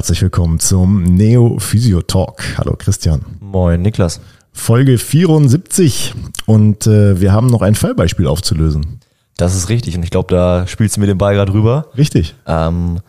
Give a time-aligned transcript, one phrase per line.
[0.00, 2.42] herzlich willkommen zum Neo Physio Talk.
[2.56, 3.20] Hallo Christian.
[3.38, 4.22] Moin Niklas.
[4.50, 6.14] Folge 74
[6.46, 9.00] und äh, wir haben noch ein Fallbeispiel aufzulösen.
[9.36, 11.88] Das ist richtig und ich glaube, da spielst du mir den Ball gerade rüber.
[11.98, 12.34] Richtig.
[12.46, 13.00] Ähm,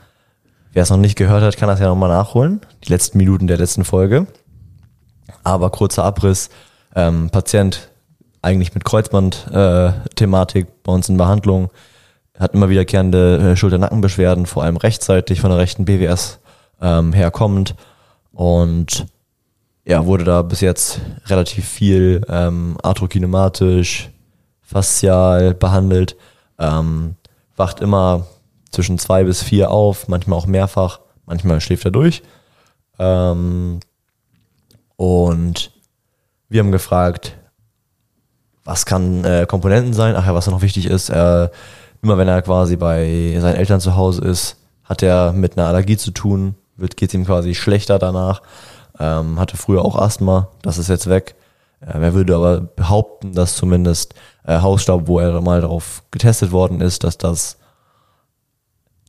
[0.74, 2.60] wer es noch nicht gehört hat, kann das ja nochmal nachholen.
[2.84, 4.28] Die letzten Minuten der letzten Folge.
[5.46, 6.50] Aber kurzer Abriss.
[6.94, 7.90] Ähm, Patient
[8.42, 11.70] eigentlich mit Kreuzband-Thematik äh, bei uns in Behandlung
[12.38, 16.42] hat immer wiederkehrende äh, Schulter-Nackenbeschwerden, vor allem rechtzeitig von der rechten BWS
[16.82, 17.76] ähm, herkommend
[18.32, 19.06] und
[19.86, 24.10] ja, wurde da bis jetzt relativ viel ähm, arthrokinematisch,
[24.62, 26.16] faszial behandelt,
[26.60, 27.16] ähm,
[27.56, 28.28] wacht immer
[28.70, 32.22] zwischen zwei bis vier auf, manchmal auch mehrfach, manchmal schläft er durch.
[33.00, 33.80] Ähm,
[34.96, 35.72] und
[36.48, 37.36] wir haben gefragt,
[38.64, 40.16] was kann äh, Komponenten sein?
[40.16, 41.50] Ach ja, was noch wichtig ist, äh,
[42.02, 45.98] immer wenn er quasi bei seinen Eltern zu Hause ist, hat er mit einer Allergie
[45.98, 48.42] zu tun, wird geht ihm quasi schlechter danach.
[49.00, 51.36] Ähm, hatte früher auch Asthma, das ist jetzt weg.
[51.82, 54.14] Ähm, er würde aber behaupten, dass zumindest
[54.46, 57.58] äh, Hausstaub, wo er mal darauf getestet worden ist, dass das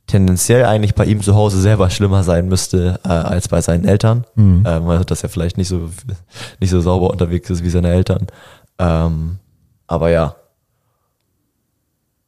[0.07, 4.25] tendenziell eigentlich bei ihm zu Hause selber schlimmer sein müsste äh, als bei seinen Eltern,
[4.35, 4.63] mhm.
[4.67, 5.89] ähm, weil dass er vielleicht nicht so
[6.59, 8.27] nicht so sauber unterwegs ist wie seine Eltern.
[8.79, 9.37] Ähm,
[9.87, 10.35] aber ja,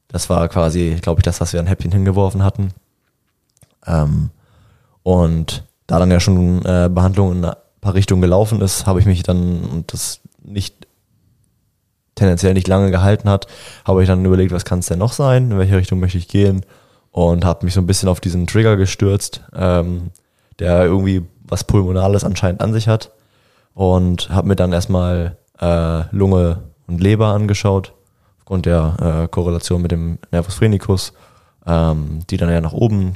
[0.08, 2.72] das war quasi, glaube ich, das, was wir an Häppchen hingeworfen hatten.
[3.86, 4.30] Ähm,
[5.06, 9.06] und da dann ja schon äh, Behandlung in ein paar Richtungen gelaufen ist, habe ich
[9.06, 10.88] mich dann, und das nicht
[12.16, 13.46] tendenziell nicht lange gehalten hat,
[13.86, 16.28] habe ich dann überlegt, was kann es denn noch sein, in welche Richtung möchte ich
[16.28, 16.66] gehen?
[17.12, 20.10] Und habe mich so ein bisschen auf diesen Trigger gestürzt, ähm,
[20.58, 23.12] der irgendwie was Pulmonales anscheinend an sich hat.
[23.76, 27.94] Und habe mir dann erstmal äh, Lunge und Leber angeschaut
[28.40, 31.14] aufgrund der äh, Korrelation mit dem Nervus phrenicus,
[31.68, 33.14] ähm, die dann ja nach oben,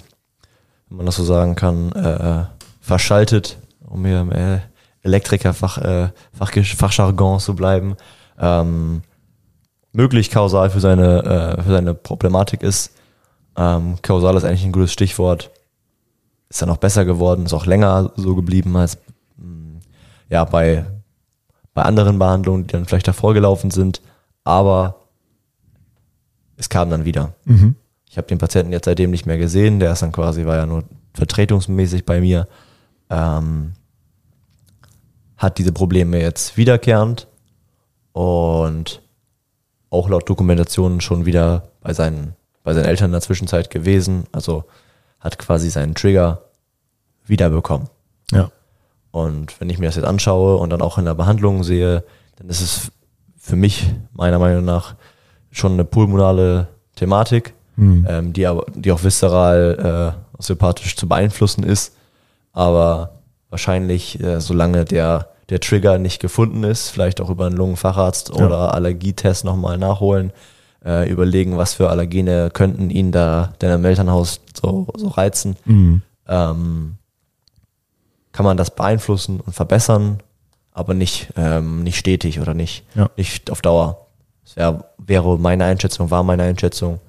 [0.90, 2.46] wenn man das so sagen kann, äh,
[2.82, 4.60] verschaltet, um hier im äh,
[5.02, 7.96] Elektrikerfach, äh, Fach, Fachjargon zu bleiben,
[8.40, 9.02] ähm,
[9.94, 11.24] möglich kausal für seine,
[11.58, 12.96] äh, für seine Problematik ist.
[13.56, 15.52] Ähm, kausal ist eigentlich ein gutes Stichwort.
[16.50, 18.98] Ist dann auch besser geworden, ist auch länger so geblieben als
[19.38, 19.78] mm,
[20.30, 20.86] ja, bei,
[21.74, 24.02] bei anderen Behandlungen, die dann vielleicht davor gelaufen sind.
[24.44, 24.96] Aber
[26.58, 27.34] es kam dann wieder.
[27.46, 27.76] Mhm.
[28.10, 29.80] Ich habe den Patienten jetzt seitdem nicht mehr gesehen.
[29.80, 30.84] Der ist dann quasi, war ja nur
[31.14, 32.48] vertretungsmäßig bei mir.
[33.10, 33.74] Ähm,
[35.38, 37.28] hat diese Probleme jetzt wiederkehrend
[38.12, 39.02] und
[39.90, 44.26] auch laut Dokumentation schon wieder bei seinen, bei seinen Eltern in der Zwischenzeit gewesen.
[44.32, 44.66] Also
[45.20, 46.44] hat quasi seinen Trigger
[47.26, 47.90] wiederbekommen.
[48.32, 48.52] Ja.
[49.12, 52.04] Und wenn ich mir das jetzt anschaue und dann auch in der Behandlung sehe,
[52.38, 52.92] dann ist es
[53.38, 54.96] für mich meiner Meinung nach
[55.52, 58.08] schon eine pulmonale Thematik, mhm.
[58.10, 61.96] ähm, die, aber, die auch visceral äh, osteopathisch zu beeinflussen ist.
[62.52, 63.20] Aber
[63.50, 68.46] wahrscheinlich, äh, solange der, der Trigger nicht gefunden ist, vielleicht auch über einen Lungenfacharzt ja.
[68.46, 70.32] oder Allergietest nochmal nachholen,
[70.86, 75.56] äh, überlegen, was für Allergene könnten ihn da denn im Elternhaus so, so reizen.
[75.66, 76.02] Mhm.
[76.28, 76.96] Ähm,
[78.32, 80.20] kann man das beeinflussen und verbessern,
[80.72, 83.10] aber nicht, ähm, nicht stetig oder nicht, ja.
[83.18, 84.08] nicht auf Dauer.
[84.44, 87.00] Das wär, wäre meine Einschätzung, war meine Einschätzung.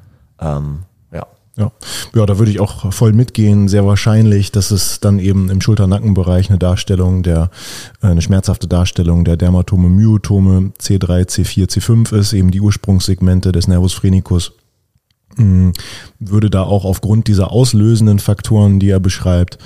[0.40, 0.80] Ähm,
[1.12, 1.26] ja.
[1.56, 1.72] Ja.
[2.14, 3.68] ja, da würde ich auch voll mitgehen.
[3.68, 7.50] Sehr wahrscheinlich, dass es dann eben im Schulter-Nackenbereich eine Darstellung der,
[8.02, 13.68] äh, eine schmerzhafte Darstellung der Dermatome, Myotome C3, C4, C5 ist, eben die Ursprungssegmente des
[13.68, 14.52] Nervus phrenicus.
[15.36, 15.70] Mm,
[16.18, 19.58] würde da auch aufgrund dieser auslösenden Faktoren, die er beschreibt,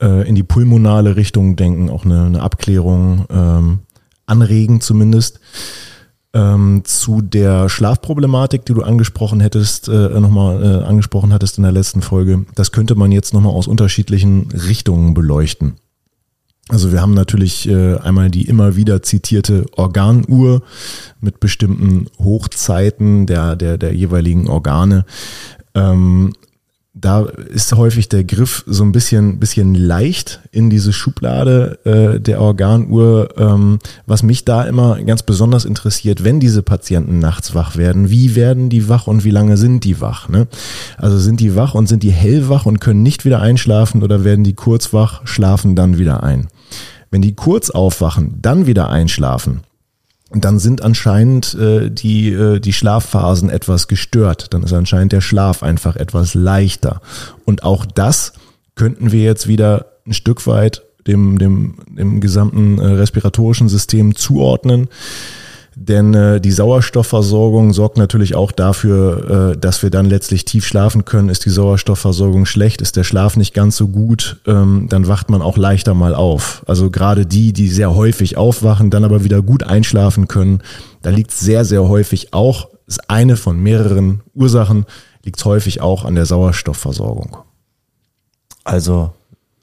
[0.00, 3.78] äh, in die pulmonale Richtung denken, auch eine, eine Abklärung ähm,
[4.26, 5.40] anregen zumindest.
[6.32, 11.72] Ähm, zu der Schlafproblematik, die du angesprochen hättest, äh, nochmal äh, angesprochen hattest in der
[11.72, 15.74] letzten Folge, das könnte man jetzt nochmal aus unterschiedlichen Richtungen beleuchten.
[16.68, 20.62] Also wir haben natürlich äh, einmal die immer wieder zitierte Organuhr
[21.20, 25.04] mit bestimmten Hochzeiten der, der, der jeweiligen Organe.
[25.74, 26.32] Ähm,
[26.92, 32.40] da ist häufig der Griff so ein bisschen, bisschen leicht in diese Schublade äh, der
[32.40, 33.28] Organuhr.
[33.36, 38.34] Ähm, was mich da immer ganz besonders interessiert, wenn diese Patienten nachts wach werden, wie
[38.34, 40.28] werden die wach und wie lange sind die wach?
[40.28, 40.48] Ne?
[40.96, 44.42] Also sind die wach und sind die hellwach und können nicht wieder einschlafen oder werden
[44.42, 46.48] die kurz wach, schlafen dann wieder ein?
[47.12, 49.60] Wenn die kurz aufwachen, dann wieder einschlafen,
[50.32, 54.54] dann sind anscheinend äh, die, äh, die Schlafphasen etwas gestört.
[54.54, 57.00] Dann ist anscheinend der Schlaf einfach etwas leichter.
[57.44, 58.32] Und auch das
[58.76, 64.88] könnten wir jetzt wieder ein Stück weit dem, dem, dem gesamten äh, respiratorischen System zuordnen.
[65.76, 71.04] Denn äh, die Sauerstoffversorgung sorgt natürlich auch dafür, äh, dass wir dann letztlich tief schlafen
[71.04, 71.28] können.
[71.28, 75.42] Ist die Sauerstoffversorgung schlecht, ist der Schlaf nicht ganz so gut, ähm, dann wacht man
[75.42, 76.64] auch leichter mal auf.
[76.66, 80.62] Also gerade die, die sehr häufig aufwachen, dann aber wieder gut einschlafen können,
[81.02, 84.86] da liegt sehr, sehr häufig auch, ist eine von mehreren Ursachen,
[85.24, 87.36] liegt es häufig auch an der Sauerstoffversorgung.
[88.64, 89.12] Also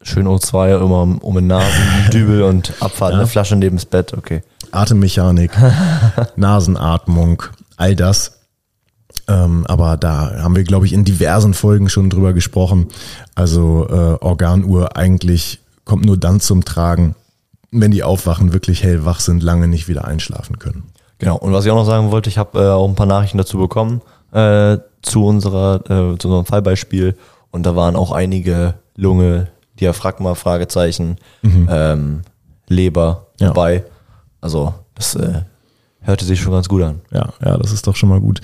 [0.01, 1.83] schön O2 immer um den Nasen,
[2.13, 3.19] Dübel und Abfahrt, ja.
[3.19, 4.41] eine Flasche neben das Bett, okay.
[4.71, 5.51] Atemmechanik,
[6.35, 7.43] Nasenatmung,
[7.75, 8.39] all das.
[9.27, 12.87] Ähm, aber da haben wir, glaube ich, in diversen Folgen schon drüber gesprochen.
[13.35, 17.15] Also äh, Organuhr eigentlich kommt nur dann zum Tragen,
[17.71, 20.83] wenn die aufwachen, wirklich hellwach sind, lange nicht wieder einschlafen können.
[21.19, 21.37] Genau.
[21.37, 23.57] Und was ich auch noch sagen wollte, ich habe äh, auch ein paar Nachrichten dazu
[23.57, 27.15] bekommen äh, zu unserer äh, zu unserem Fallbeispiel
[27.51, 29.47] und da waren auch einige Lunge,
[29.79, 31.67] Diaphragma, Fragezeichen, mhm.
[31.71, 32.21] ähm,
[32.67, 33.47] Leber ja.
[33.47, 33.83] dabei.
[34.41, 35.41] Also das äh,
[36.01, 37.01] hörte sich schon ganz gut an.
[37.11, 38.41] Ja, ja, das ist doch schon mal gut.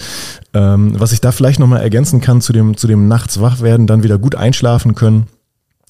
[0.54, 3.88] Ähm, was ich da vielleicht nochmal ergänzen kann zu dem, zu dem nachts wach werden,
[3.88, 5.28] dann wieder gut einschlafen können.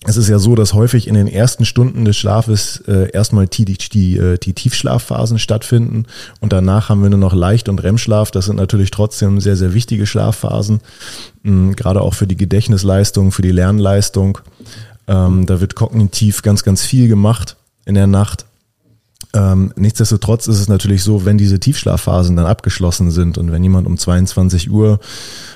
[0.05, 3.63] Es ist ja so, dass häufig in den ersten Stunden des Schlafes äh, erstmal die,
[3.63, 6.05] die, die, äh, die Tiefschlafphasen stattfinden
[6.41, 8.29] und danach haben wir nur noch Leicht- und REM-Schlaf.
[8.29, 10.81] Das sind natürlich trotzdem sehr, sehr wichtige Schlafphasen,
[11.43, 14.39] mh, gerade auch für die Gedächtnisleistung, für die Lernleistung.
[15.07, 18.45] Ähm, da wird kognitiv ganz, ganz viel gemacht in der Nacht.
[19.35, 23.87] Ähm, nichtsdestotrotz ist es natürlich so, wenn diese Tiefschlafphasen dann abgeschlossen sind und wenn jemand
[23.87, 24.99] um 22 Uhr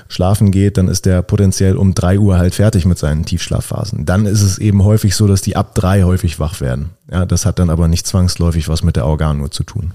[0.08, 4.04] schlafen geht, dann ist der potenziell um 3 Uhr halt fertig mit seinen Tiefschlafphasen.
[4.04, 6.90] Dann ist es eben häufig so, dass die ab 3 häufig wach werden.
[7.10, 9.92] Ja, das hat dann aber nicht zwangsläufig was mit der Organuhr zu tun.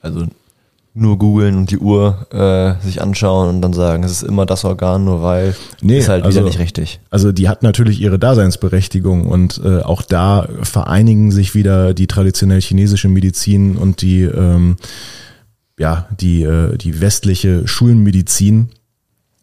[0.00, 0.26] Also
[0.94, 4.64] nur googeln und die Uhr äh, sich anschauen und dann sagen, es ist immer das
[4.64, 7.00] Organ, nur weil nee, ist halt also, wieder nicht richtig.
[7.10, 12.60] Also die hat natürlich ihre Daseinsberechtigung und äh, auch da vereinigen sich wieder die traditionell
[12.60, 14.76] chinesische Medizin und die ähm,
[15.78, 18.68] ja die äh, die westliche Schulmedizin.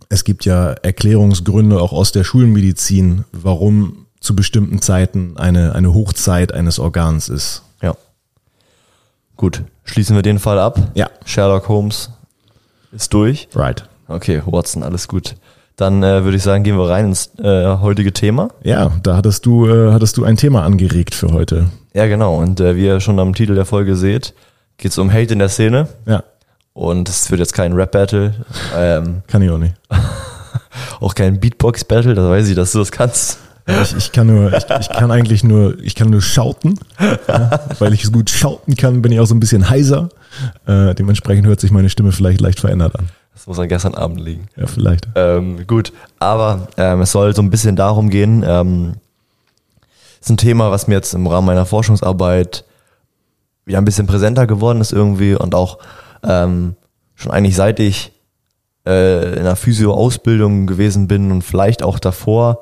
[0.07, 6.53] Es gibt ja Erklärungsgründe auch aus der Schulmedizin, warum zu bestimmten Zeiten eine eine Hochzeit
[6.53, 7.63] eines Organs ist.
[9.39, 10.77] Gut, Schließen wir den Fall ab.
[10.95, 11.09] Ja.
[11.23, 12.09] Sherlock Holmes
[12.91, 13.47] ist durch.
[13.55, 13.87] Right.
[14.09, 15.35] Okay, Watson, alles gut.
[15.77, 18.49] Dann äh, würde ich sagen, gehen wir rein ins äh, heutige Thema.
[18.65, 21.69] Ja, da hattest du, äh, hattest du ein Thema angeregt für heute.
[21.93, 22.37] Ja, genau.
[22.37, 24.33] Und äh, wie ihr schon am Titel der Folge seht,
[24.75, 25.87] geht es um Hate in der Szene.
[26.05, 26.25] Ja.
[26.73, 28.45] Und es wird jetzt kein Rap-Battle.
[28.75, 29.75] Ähm, Kann ich auch nicht.
[30.99, 33.39] auch kein Beatbox-Battle, da weiß ich, dass du das kannst.
[33.69, 36.79] Ich, ich, kann nur, ich, ich, kann eigentlich nur, ich kann nur schauten.
[37.27, 40.09] Ja, weil ich so gut schauten kann, bin ich auch so ein bisschen heiser.
[40.65, 43.09] Äh, dementsprechend hört sich meine Stimme vielleicht leicht verändert an.
[43.33, 44.47] Das muss an gestern Abend liegen.
[44.57, 45.07] Ja, vielleicht.
[45.15, 48.43] Ähm, gut, aber ähm, es soll so ein bisschen darum gehen.
[48.45, 48.95] Ähm,
[50.19, 52.65] ist ein Thema, was mir jetzt im Rahmen meiner Forschungsarbeit
[53.65, 55.77] wieder ein bisschen präsenter geworden ist irgendwie und auch
[56.23, 56.75] ähm,
[57.15, 58.11] schon eigentlich seit ich
[58.85, 62.59] äh, in einer Physio-Ausbildung gewesen bin und vielleicht auch davor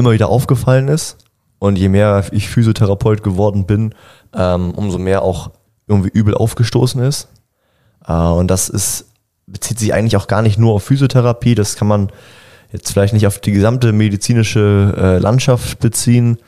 [0.00, 1.16] immer wieder aufgefallen ist.
[1.58, 3.94] Und je mehr ich Physiotherapeut geworden bin,
[4.34, 5.50] ähm, umso mehr auch
[5.86, 7.28] irgendwie übel aufgestoßen ist.
[8.06, 9.06] Äh, und das ist,
[9.46, 11.54] bezieht sich eigentlich auch gar nicht nur auf Physiotherapie.
[11.54, 12.10] Das kann man
[12.72, 16.38] jetzt vielleicht nicht auf die gesamte medizinische äh, Landschaft beziehen,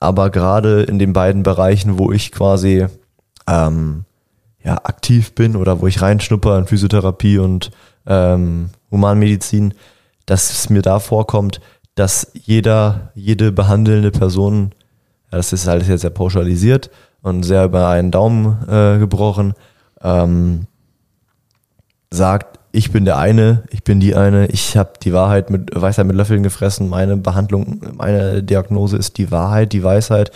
[0.00, 2.86] aber gerade in den beiden Bereichen, wo ich quasi
[3.46, 4.04] ähm,
[4.62, 7.70] ja, aktiv bin oder wo ich reinschnupper in Physiotherapie und
[8.06, 9.74] ähm, Humanmedizin,
[10.26, 11.60] dass es mir da vorkommt,
[11.96, 14.72] dass jeder, jede behandelnde Person,
[15.32, 16.90] ja, das ist alles jetzt sehr pauschalisiert
[17.22, 19.54] und sehr über einen Daumen äh, gebrochen,
[20.02, 20.66] ähm,
[22.10, 26.06] sagt, ich bin der eine, ich bin die eine, ich habe die Wahrheit mit Weisheit
[26.06, 30.30] mit Löffeln gefressen, meine Behandlung, meine Diagnose ist die Wahrheit, die Weisheit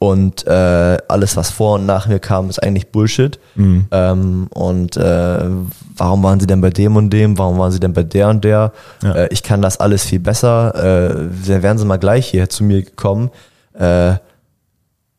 [0.00, 3.38] und äh, alles, was vor und nach mir kam, ist eigentlich Bullshit.
[3.54, 3.86] Mhm.
[3.92, 5.44] Ähm, und äh,
[5.96, 8.42] warum waren sie denn bei dem und dem, warum waren sie denn bei der und
[8.42, 8.72] der?
[9.04, 9.12] Ja.
[9.14, 10.74] Äh, ich kann das alles viel besser.
[10.74, 13.30] Äh, wären sie mal gleich hier zu mir gekommen
[13.74, 14.14] äh,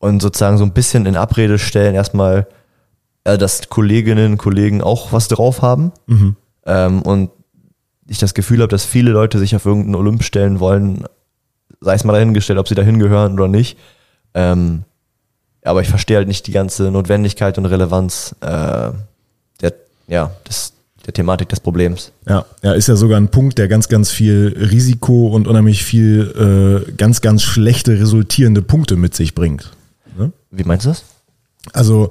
[0.00, 2.46] und sozusagen so ein bisschen in Abrede stellen, erstmal,
[3.24, 5.92] äh, dass Kolleginnen und Kollegen auch was drauf haben.
[6.06, 6.36] Mhm
[6.68, 7.30] ähm, und
[8.06, 11.04] ich das Gefühl habe, dass viele Leute sich auf irgendeinen Olymp stellen wollen,
[11.80, 13.78] sei es mal dahingestellt, ob sie dahin gehören oder nicht.
[14.34, 14.84] Ähm,
[15.62, 18.90] aber ich verstehe halt nicht die ganze Notwendigkeit und Relevanz äh,
[19.60, 19.74] der,
[20.06, 20.72] ja, des,
[21.04, 22.12] der Thematik des Problems.
[22.26, 26.84] Ja, ja, ist ja sogar ein Punkt, der ganz, ganz viel Risiko und unheimlich viel
[26.86, 29.70] äh, ganz, ganz schlechte resultierende Punkte mit sich bringt.
[30.16, 30.32] Ne?
[30.50, 31.04] Wie meinst du das?
[31.72, 32.10] Also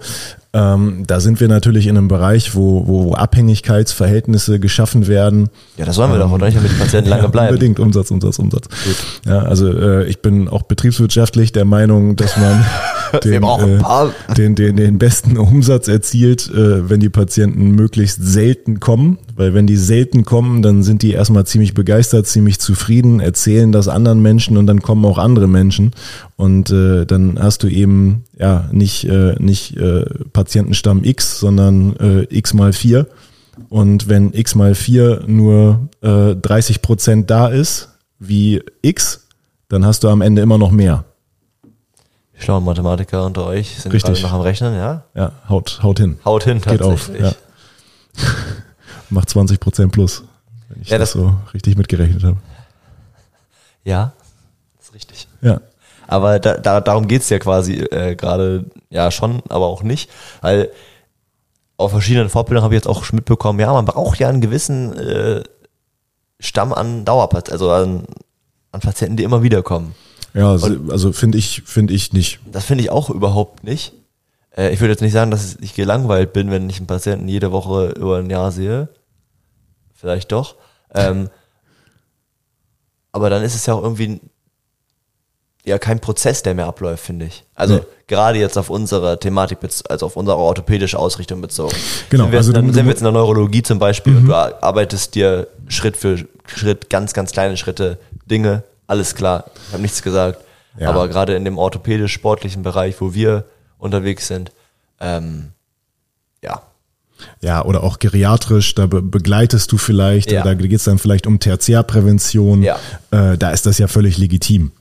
[0.53, 5.49] ähm, da sind wir natürlich in einem Bereich, wo, wo, wo Abhängigkeitsverhältnisse geschaffen werden.
[5.77, 7.49] Ja, das sollen wir ähm, doch, oder nicht, damit die Patienten lange bleiben.
[7.49, 8.67] Unbedingt Umsatz, Umsatz, Umsatz.
[8.67, 8.95] Gut.
[9.25, 12.65] Ja, also äh, ich bin auch betriebswirtschaftlich der Meinung, dass man
[13.23, 14.13] den, brauchen ein paar.
[14.27, 19.17] äh, den, den, den besten Umsatz erzielt, äh, wenn die Patienten möglichst selten kommen.
[19.35, 23.87] Weil wenn die selten kommen, dann sind die erstmal ziemlich begeistert, ziemlich zufrieden, erzählen das
[23.87, 25.91] anderen Menschen und dann kommen auch andere Menschen.
[26.35, 32.35] Und äh, dann hast du eben ja nicht, äh, nicht äh, Patientenstamm X, sondern äh,
[32.35, 33.07] X mal vier.
[33.69, 39.27] Und wenn X mal vier nur äh, 30 Prozent da ist, wie X,
[39.69, 41.05] dann hast du am Ende immer noch mehr.
[42.37, 44.13] Die schlauen Mathematiker unter euch sind Richtig.
[44.13, 45.03] gerade noch am Rechnen, ja?
[45.15, 46.19] Ja, haut, haut hin.
[46.23, 47.07] Haut hin Geht auf.
[47.07, 47.21] tatsächlich.
[47.21, 48.23] Ja.
[49.09, 50.23] Macht 20 Prozent plus.
[50.69, 52.37] Wenn ich Ja, das, das- so richtig mitgerechnet habe.
[53.83, 54.11] Ja,
[54.81, 55.27] ist richtig.
[55.41, 55.61] Ja.
[56.07, 60.09] Aber da, da, darum geht's ja quasi äh, gerade, ja schon, aber auch nicht.
[60.41, 60.69] Weil
[61.77, 65.43] auf verschiedenen Fortbildungen habe ich jetzt auch mitbekommen, ja, man braucht ja einen gewissen äh,
[66.39, 68.03] Stamm an Dauerpatienten, also an,
[68.71, 69.95] an Patienten, die immer wieder kommen.
[70.37, 72.39] Ja, also, also finde ich, finde ich nicht.
[72.51, 73.93] Das finde ich auch überhaupt nicht.
[74.55, 77.51] Äh, ich würde jetzt nicht sagen, dass ich gelangweilt bin, wenn ich einen Patienten jede
[77.51, 78.89] Woche über ein Jahr sehe.
[79.95, 80.55] Vielleicht doch.
[80.93, 81.29] Ähm,
[83.11, 84.19] aber dann ist es ja auch irgendwie
[85.65, 87.43] ja kein Prozess, der mehr abläuft, finde ich.
[87.55, 87.81] Also Nee.
[88.07, 89.57] gerade jetzt auf unsere Thematik,
[89.89, 91.75] also auf unsere orthopädische Ausrichtung bezogen.
[92.09, 94.33] Genau, Sind wir, also der- sind wir jetzt in der Neurologie zum Beispiel und du
[94.35, 97.97] arbeitest dir Schritt für Schritt, ganz, ganz kleine Schritte,
[98.29, 99.45] Dinge, alles klar.
[99.67, 100.39] Ich habe nichts gesagt.
[100.79, 100.89] Ja.
[100.89, 103.45] Aber gerade in dem orthopädisch-sportlichen Bereich, wo wir
[103.79, 104.51] unterwegs sind,
[104.99, 105.49] ähm,
[106.43, 106.61] ja,
[107.41, 110.43] Ja, oder auch geriatrisch, da be begleitest du vielleicht, Ja.
[110.43, 112.61] da geht es dann vielleicht um Tertiärprävention.
[112.61, 112.77] Ja.
[113.11, 114.71] Äh, da ist das ja völlig legitim.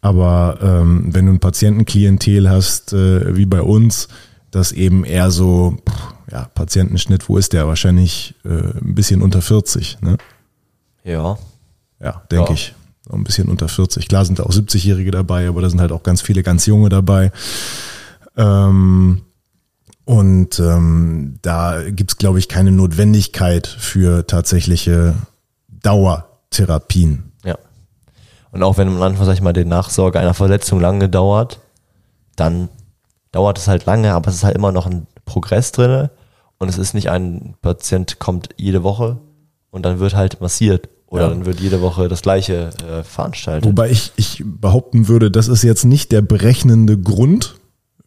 [0.00, 4.08] Aber ähm, wenn du ein Patientenklientel hast, äh, wie bei uns,
[4.50, 7.68] das eben eher so, pff, ja, Patientenschnitt, wo ist der?
[7.68, 10.16] Wahrscheinlich äh, ein bisschen unter 40, ne?
[11.04, 11.38] ja,
[12.00, 12.54] Ja, denke Ja.
[12.54, 12.74] ich.
[13.06, 14.08] So ein bisschen unter 40.
[14.08, 16.88] Klar sind da auch 70-Jährige dabei, aber da sind halt auch ganz viele ganz junge
[16.88, 17.32] dabei.
[18.36, 19.22] Ähm,
[20.06, 25.14] und ähm, da gibt's glaube ich, keine Notwendigkeit für tatsächliche
[25.68, 27.32] Dauertherapien.
[27.44, 27.58] ja.
[28.52, 31.60] Und auch wenn am Anfang, sag ich mal, die Nachsorge einer Verletzung lange dauert,
[32.36, 32.68] dann
[33.32, 36.10] dauert es halt lange, aber es ist halt immer noch ein Progress drinne
[36.58, 39.18] und es ist nicht ein Patient kommt jede Woche
[39.70, 41.28] und dann wird halt massiert oder Ja.
[41.28, 43.64] dann wird jede Woche das gleiche äh, veranstaltet.
[43.68, 47.54] Wobei ich, ich behaupten würde, das ist jetzt nicht der berechnende Grund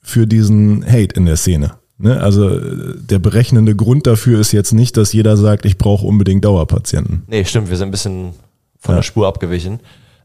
[0.02, 1.72] für diesen Hate in der Szene.
[1.98, 2.20] Ne?
[2.20, 6.44] Also äh, der berechnende Grund dafür ist jetzt nicht, dass jeder sagt, ich brauche unbedingt
[6.44, 7.24] Dauerpatienten.
[7.28, 8.34] Nee, stimmt, wir sind ein bisschen
[8.80, 8.98] von Ja.
[8.98, 9.80] der Spur abgewichen.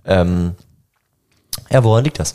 [0.04, 0.52] Ähm,
[1.70, 2.34] ja, woran liegt das?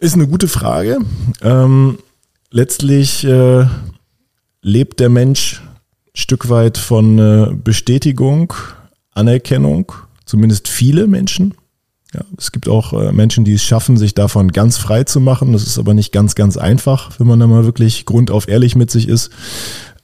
[0.00, 0.98] Ist eine gute Frage.
[1.40, 1.98] Ähm,
[2.50, 3.64] letztlich äh,
[4.60, 5.70] lebt der Mensch ein
[6.14, 8.52] Stück weit von äh, Bestätigung,
[9.12, 9.92] Anerkennung,
[10.24, 11.54] zumindest viele Menschen.
[12.14, 15.52] Ja, es gibt auch äh, Menschen, die es schaffen, sich davon ganz frei zu machen.
[15.52, 18.90] Das ist aber nicht ganz, ganz einfach, wenn man da mal wirklich grundauf ehrlich mit
[18.90, 19.30] sich ist.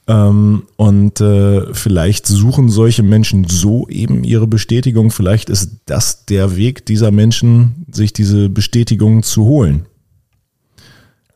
[0.07, 5.11] Ähm, und äh, vielleicht suchen solche Menschen so eben ihre Bestätigung.
[5.11, 9.85] Vielleicht ist das der Weg dieser Menschen, sich diese Bestätigung zu holen.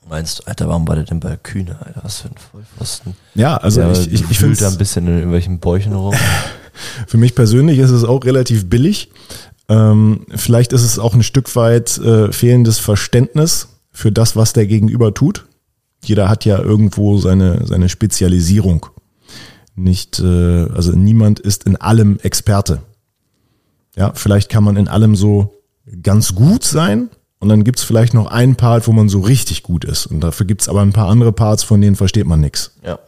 [0.09, 2.01] Meinst du, Alter, warum war der denn bei Kühne, Alter?
[2.03, 3.13] Was für ein Vollpfosten.
[3.35, 6.15] Ja, also Ja, ich, ich, ich fühlt da ein bisschen in irgendwelchen Bäuchen rum.
[7.07, 9.09] für mich persönlich ist es auch relativ billig.
[9.69, 14.67] Ähm, vielleicht ist es auch ein Stück weit äh, fehlendes Verständnis für das, was der
[14.67, 15.45] Gegenüber tut.
[16.03, 18.87] Jeder hat ja irgendwo seine, seine Spezialisierung.
[19.75, 22.81] Nicht, äh, also niemand ist in allem Experte.
[23.95, 25.61] Ja, vielleicht kann man in allem so
[26.01, 29.85] ganz gut sein und dann gibt's vielleicht noch einen Part, wo man so richtig gut
[29.85, 30.05] ist.
[30.05, 32.75] Und dafür gibt's aber ein paar andere Parts, von denen versteht man nichts.
[32.83, 32.99] Ja.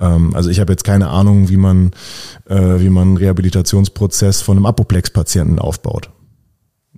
[0.00, 1.92] Ähm, also ich habe jetzt keine Ahnung, wie man,
[2.46, 6.10] äh, wie man einen Rehabilitationsprozess von einem Apoplex-Patienten aufbaut.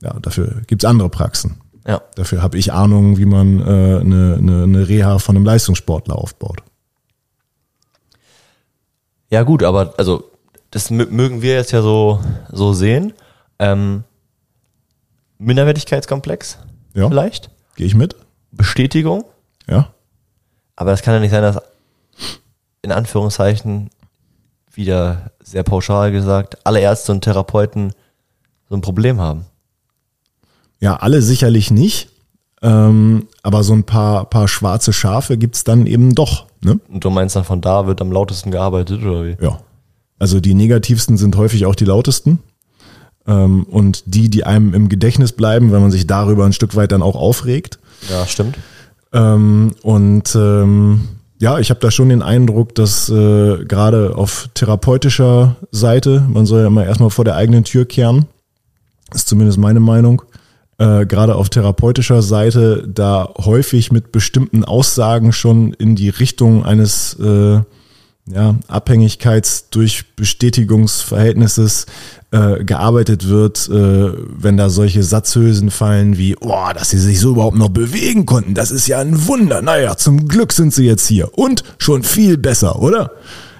[0.03, 1.61] Ja, dafür gibt's andere Praxen.
[1.87, 2.03] Ja.
[2.17, 6.63] Dafür habe ich Ahnung, wie man äh, eine, eine, eine Reha von einem Leistungssportler aufbaut.
[9.31, 10.31] Ja, gut, aber also,
[10.71, 13.13] das mö- mögen wir jetzt ja so, so sehen.
[13.59, 14.05] Ähm,
[15.39, 16.59] Minderwertigkeitskomplex,
[16.95, 17.51] Ja, vielleicht.
[17.77, 18.17] gehe ich mit?
[18.53, 19.25] Bestätigung.
[19.69, 19.93] Ja.
[20.77, 21.61] Aber das kann ja nicht sein, dass
[22.89, 23.91] in Anführungszeichen
[24.73, 27.93] wieder sehr pauschal gesagt, alle Ärzte und Therapeuten
[28.69, 29.45] so ein Problem haben.
[30.81, 32.09] Ja, alle sicherlich nicht.
[32.63, 36.47] Ähm, aber so ein paar, paar schwarze Schafe gibt's dann eben doch.
[36.63, 36.81] Ne?
[36.89, 39.37] Und du meinst dann von da wird am lautesten gearbeitet oder wie?
[39.41, 39.61] Ja.
[40.19, 42.41] Also die negativsten sind häufig auch die lautesten.
[43.27, 46.93] Ähm, und die, die einem im Gedächtnis bleiben, wenn man sich darüber ein Stück weit
[46.93, 47.79] dann auch aufregt.
[48.09, 48.57] Ja, stimmt.
[49.13, 55.57] Ähm, und ähm, ja, ich habe da schon den Eindruck, dass äh, gerade auf therapeutischer
[55.71, 58.27] Seite, man soll ja immer erstmal vor der eigenen Tür kehren,
[59.15, 60.23] ist zumindest meine Meinung,
[60.79, 67.15] äh, gerade auf therapeutischer Seite da häufig mit bestimmten Aussagen schon in die Richtung eines
[67.15, 67.61] äh,
[68.33, 71.87] ja, Abhängigkeits durch Bestätigungsverhältnisses
[72.31, 77.31] äh, gearbeitet wird, äh, wenn da solche Satzhülsen fallen wie, oh, dass sie sich so
[77.31, 79.63] überhaupt noch bewegen konnten, das ist ja ein Wunder.
[79.63, 81.37] Naja, zum Glück sind sie jetzt hier.
[81.39, 83.13] Und schon viel besser, oder?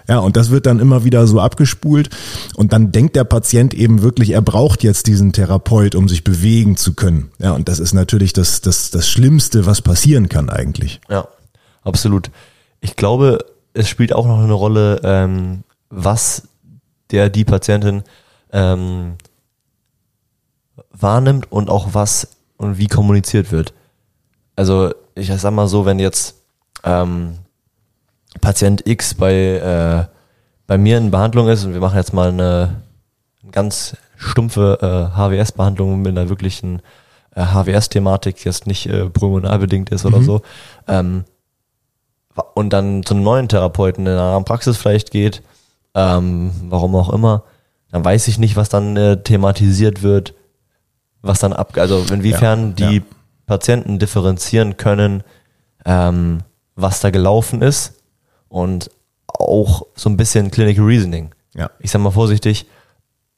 [0.09, 2.09] Ja, und das wird dann immer wieder so abgespult.
[2.57, 6.79] Und dann denkt der Patient eben wirklich, er braucht jetzt diesen Therapeut, um sich bewegen
[6.79, 7.31] zu können.
[7.39, 11.01] Ja, und das ist natürlich das, das, das Schlimmste, was passieren kann eigentlich.
[11.11, 11.29] Ja,
[11.83, 12.31] absolut.
[12.81, 13.45] Ich glaube,
[13.75, 16.49] es spielt auch noch eine Rolle, ähm, was
[17.11, 18.03] der, die Patientin
[18.53, 19.17] ähm,
[20.93, 23.73] wahrnimmt und auch was und wie kommuniziert wird.
[24.57, 26.43] Also ich sag mal so, wenn jetzt
[26.85, 27.39] ähm,
[28.41, 30.15] Patient X bei, äh,
[30.67, 32.83] bei mir in Behandlung ist und wir machen jetzt mal eine,
[33.43, 36.83] eine ganz stumpfe äh, HWS-Behandlung mit einer wirklichen
[37.35, 40.25] äh, HWS-Thematik, die jetzt nicht äh, pulmonalbedingt ist oder Mhm.
[40.25, 40.43] so,
[40.89, 41.25] ähm,
[42.55, 45.43] und dann zu einem neuen Therapeuten in einer Praxis vielleicht geht,
[45.95, 47.45] ähm, warum auch immer,
[47.91, 50.35] dann weiß ich nicht, was dann äh, thematisiert wird,
[51.23, 53.03] was dann ab, also inwiefern Ja, die ja.
[53.47, 55.25] Patienten differenzieren können,
[55.85, 56.41] ähm,
[56.77, 57.95] was da gelaufen ist
[58.49, 58.91] und
[59.27, 61.35] auch so ein bisschen Clinical Reasoning.
[61.55, 61.71] Ja.
[61.81, 62.67] Ich sag mal vorsichtig,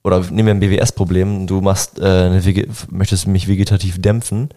[0.03, 2.41] oder nehmen wir ein BWS-Problem, du machst, äh,
[2.91, 4.51] möchtest mich vegetativ dämpfen,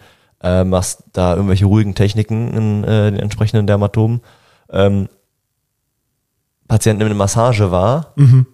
[0.43, 4.21] äh, machst da irgendwelche ruhigen Techniken in äh, den entsprechenden Dermatomen.
[4.69, 5.07] Ähm,
[6.67, 8.45] Patient nimmt eine Massage wahr Mhm.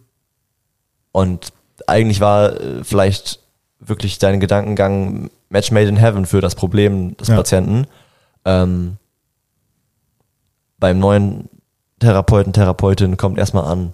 [1.11, 1.51] und
[1.87, 3.39] eigentlich war äh, vielleicht
[3.79, 7.35] wirklich dein Gedankengang Match made in heaven für das Problem des Ja.
[7.37, 7.87] Patienten.
[8.45, 8.97] Ähm,
[10.79, 11.49] beim neuen
[11.99, 13.93] Therapeuten, Therapeutin kommt erstmal an,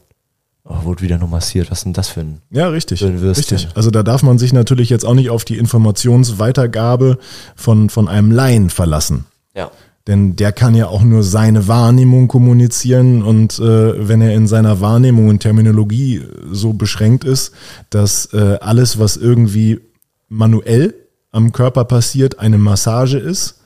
[0.65, 2.99] oh, wurde wieder nur massiert, was ist denn das für ein Ja, richtig.
[2.99, 3.69] Für ein richtig.
[3.75, 7.17] Also da darf man sich natürlich jetzt auch nicht auf die Informationsweitergabe
[7.55, 9.25] von, von einem Laien verlassen.
[9.55, 9.71] Ja.
[10.07, 14.79] Denn der kann ja auch nur seine Wahrnehmung kommunizieren und äh, wenn er in seiner
[14.79, 17.53] Wahrnehmung und Terminologie so beschränkt ist,
[17.89, 19.79] dass äh, alles, was irgendwie
[20.29, 20.93] manuell
[21.31, 23.61] am Körper passiert, eine Massage ist,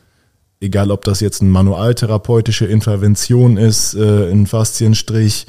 [0.62, 5.46] egal ob das jetzt eine manualtherapeutische Intervention ist, äh, ein Faszienstrich,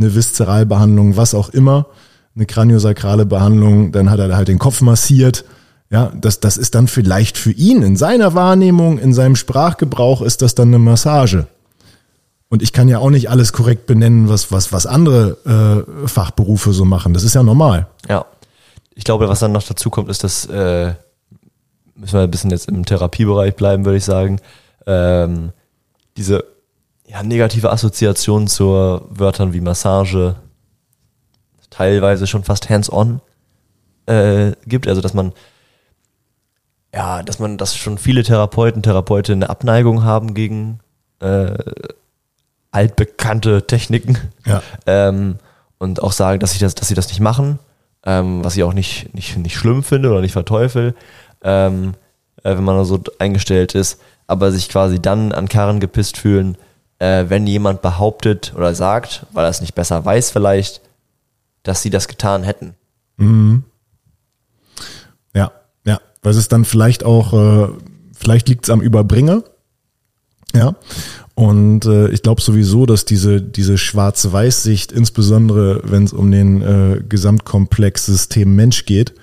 [0.00, 1.86] eine Viszeralbehandlung, was auch immer,
[2.34, 5.44] eine kraniosakrale Behandlung, dann hat er halt den Kopf massiert.
[5.90, 10.42] Ja, das, das ist dann vielleicht für ihn in seiner Wahrnehmung, in seinem Sprachgebrauch ist
[10.42, 11.46] das dann eine Massage.
[12.48, 16.72] Und ich kann ja auch nicht alles korrekt benennen, was, was, was andere äh, Fachberufe
[16.72, 17.14] so machen.
[17.14, 17.86] Das ist ja normal.
[18.08, 18.24] Ja.
[18.94, 20.94] Ich glaube, was dann noch dazu kommt, ist, dass äh,
[21.94, 24.40] müssen wir ein bisschen jetzt im Therapiebereich bleiben, würde ich sagen.
[24.86, 25.50] Ähm,
[26.16, 26.44] diese
[27.10, 30.36] ja, negative Assoziation zu Wörtern wie Massage,
[31.70, 33.20] teilweise schon fast hands-on
[34.06, 34.86] äh, gibt.
[34.86, 35.32] Also dass man
[36.94, 40.80] ja, dass man, dass schon viele Therapeuten, Therapeutinnen eine Abneigung haben gegen
[41.20, 41.56] äh,
[42.72, 44.62] altbekannte Techniken Ja.
[44.86, 45.36] ähm,
[45.78, 47.58] und auch sagen, dass sie das, dass sie das nicht machen,
[48.04, 50.94] ähm, was ich auch nicht, nicht, nicht schlimm finde oder nicht verteufel,
[51.42, 51.94] ähm,
[52.42, 56.56] äh, wenn man so eingestellt ist, aber sich quasi dann an Karren gepisst fühlen,
[57.00, 60.80] äh, wenn jemand behauptet oder sagt, weil er es nicht besser weiß vielleicht,
[61.64, 62.74] dass sie das getan hätten.
[65.34, 65.50] Ja,
[65.84, 66.00] ja.
[66.22, 67.68] Weil es dann vielleicht auch, äh,
[68.16, 69.42] vielleicht liegt es am Überbringer.
[70.54, 70.76] Ja.
[71.34, 77.02] Und äh, ich glaube sowieso, dass diese, diese Schwarz-Weiß-Sicht, insbesondere wenn es um den äh,
[77.08, 79.14] Gesamtkomplex System Mensch geht,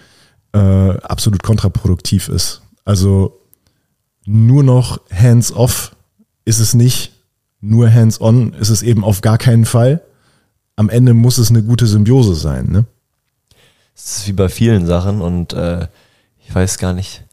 [0.53, 2.63] äh, absolut kontraproduktiv ist.
[2.85, 3.39] Also
[4.25, 5.95] nur noch hands-off
[6.45, 7.16] ist es nicht,
[7.62, 10.02] nur hands-on ist es eben auf gar keinen Fall.
[10.76, 12.67] Am Ende muss es eine gute Symbiose sein.
[12.70, 12.86] Ne?
[13.96, 15.88] Es ist wie bei vielen Sachen und äh,
[16.39, 17.24] ich weiß gar nicht,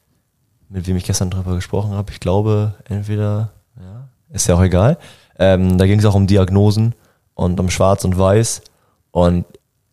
[0.69, 2.11] mit wem ich gestern drüber gesprochen habe.
[2.11, 4.99] Ich glaube, entweder, ja, ist ja auch egal.
[5.39, 6.95] Ähm, da ging es auch um Diagnosen
[7.35, 8.63] und um Schwarz und Weiß.
[9.11, 9.45] Und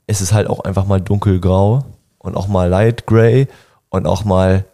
[0.08, 1.86] es ist halt auch einfach mal dunkelgrau
[2.20, 3.48] und auch mal light gray
[3.90, 4.66] und auch mal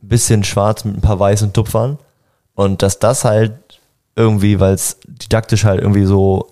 [0.00, 1.98] bisschen schwarz mit ein paar weißen Tupfern.
[2.54, 3.52] Und dass das halt
[4.16, 6.48] irgendwie, weil es didaktisch halt irgendwie so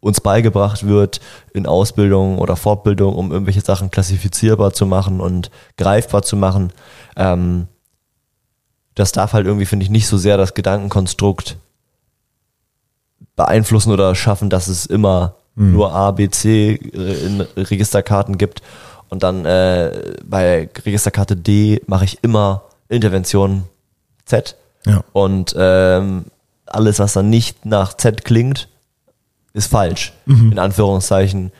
[0.00, 1.20] uns beigebracht wird
[1.54, 6.72] in Ausbildung oder Fortbildung, um irgendwelche Sachen klassifizierbar zu machen und greifbar zu machen.
[7.16, 7.68] Ähm,
[8.94, 11.56] das darf halt irgendwie, finde ich, nicht so sehr das Gedankenkonstrukt
[13.36, 18.60] beeinflussen oder schaffen, dass es immer nur A, B, C in Registerkarten gibt
[19.08, 23.62] und dann äh, bei Registerkarte D mache ich immer Intervention
[24.24, 25.04] Z Ja.
[25.12, 26.24] und ähm,
[26.74, 28.68] alles, was dann nicht nach Z klingt,
[29.52, 30.12] ist falsch.
[30.26, 31.52] In Anführungszeichen.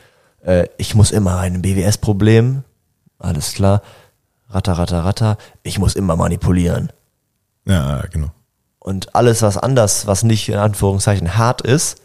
[0.45, 2.63] Äh, ich muss immer ein BWS-Problem,
[3.19, 3.81] alles klar.
[4.49, 6.91] ratter, ratter, ratter, ich muss immer manipulieren.
[7.67, 8.31] Ja, genau.
[8.79, 11.97] Und alles, was anders, was nicht in Anführungszeichen hart ist,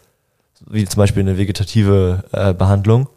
[0.67, 3.07] wie zum Beispiel eine vegetative äh, Behandlung,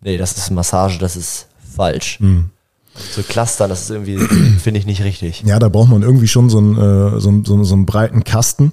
[0.00, 2.18] nee, das ist Massage, das ist falsch.
[2.20, 2.50] Hm.
[2.94, 4.18] So Clustern, das ist irgendwie,
[4.58, 5.42] finde ich nicht richtig.
[5.44, 8.72] Ja, da braucht man irgendwie schon so einen, äh, so, so, so einen breiten Kasten.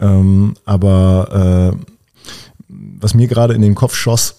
[0.00, 1.86] Ähm, aber äh,
[2.68, 4.36] was mir gerade in den Kopf schoss,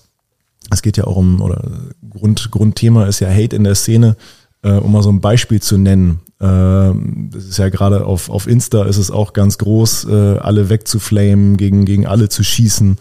[0.72, 1.64] es geht ja auch um, oder
[2.10, 4.16] Grund, Grundthema ist ja Hate in der Szene,
[4.64, 6.20] äh, um mal so ein Beispiel zu nennen.
[6.40, 10.70] Ähm, das ist ja gerade auf, auf Insta ist es auch ganz groß, äh, alle
[10.70, 12.98] wegzuflamen, gegen, gegen alle zu schießen.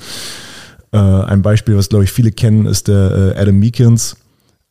[0.92, 4.16] Äh, ein Beispiel, was glaube ich viele kennen, ist der äh, Adam Meekins.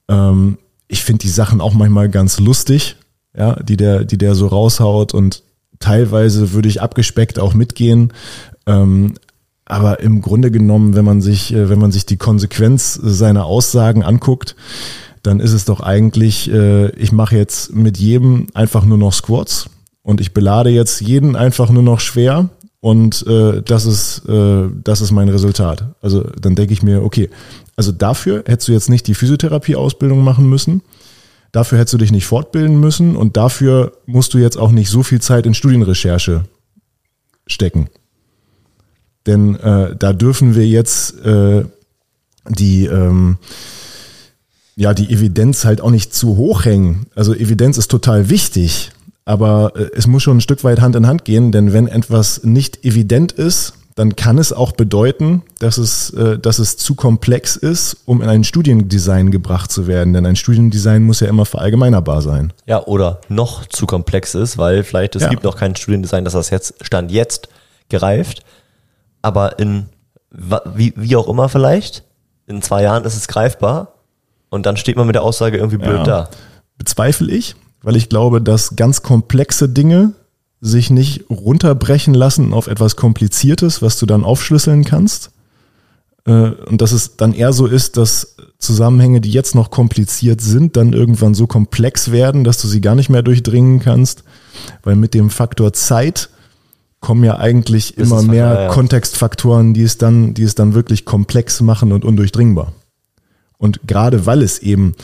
[0.07, 2.97] Ähm, ich finde die Sachen auch manchmal ganz lustig,
[3.35, 5.43] ja, die der, die der so raushaut und
[5.79, 8.13] teilweise würde ich abgespeckt auch mitgehen.
[8.65, 9.15] Ähm,
[9.65, 14.03] aber im Grunde genommen, wenn man sich, äh, wenn man sich die Konsequenz seiner Aussagen
[14.03, 14.55] anguckt,
[15.23, 19.69] dann ist es doch eigentlich, äh, ich mache jetzt mit jedem einfach nur noch Squats
[20.01, 22.49] und ich belade jetzt jeden einfach nur noch schwer
[22.81, 25.95] und äh, das ist äh, das ist mein Resultat.
[26.01, 27.29] Also dann denke ich mir, okay,
[27.75, 30.81] also dafür hättest du jetzt nicht die Physiotherapie-Ausbildung machen müssen.
[31.51, 35.03] Dafür hättest du dich nicht fortbilden müssen und dafür musst du jetzt auch nicht so
[35.03, 36.45] viel Zeit in Studienrecherche
[37.47, 37.89] stecken.
[39.25, 41.65] Denn äh, da dürfen wir jetzt äh,
[42.47, 43.37] die, ähm,
[44.75, 47.07] ja, die Evidenz halt auch nicht zu hoch hängen.
[47.15, 48.91] Also Evidenz ist total wichtig,
[49.25, 52.43] aber äh, es muss schon ein Stück weit Hand in Hand gehen, denn wenn etwas
[52.43, 57.55] nicht evident ist, dann kann es auch bedeuten, dass es, äh, dass es zu komplex
[57.57, 60.13] ist, um in ein Studiendesign gebracht zu werden.
[60.13, 62.53] Denn ein Studiendesign muss ja immer verallgemeinerbar sein.
[62.65, 65.29] Ja, oder noch zu komplex ist, weil vielleicht es Ja.
[65.29, 67.49] gibt noch kein Studiendesign, das das jetzt Stand jetzt
[67.89, 68.43] gereift,
[69.21, 69.87] aber in
[70.31, 72.03] wie, wie auch immer vielleicht,
[72.47, 73.95] in zwei Jahren ist es greifbar
[74.49, 76.03] und dann steht man mit der Aussage irgendwie blöd Ja.
[76.03, 76.29] da.
[76.77, 80.13] Bezweifle ich, weil ich glaube, dass ganz komplexe Dinge
[80.61, 85.31] sich nicht runterbrechen lassen auf etwas Kompliziertes, was du dann aufschlüsseln kannst.
[86.25, 90.75] Äh, Und dass es dann eher so ist, dass Zusammenhänge, die jetzt noch kompliziert sind,
[90.75, 94.23] dann irgendwann so komplex werden, dass du sie gar nicht mehr durchdringen kannst.
[94.83, 96.29] Weil mit dem Faktor Zeit
[96.99, 98.69] kommen ja eigentlich immer Wissensfaktor, mehr ja, ja.
[98.69, 102.73] Kontextfaktoren, die es dann, die es dann wirklich komplex machen und undurchdringbar.
[103.57, 104.95] Und gerade weil es eben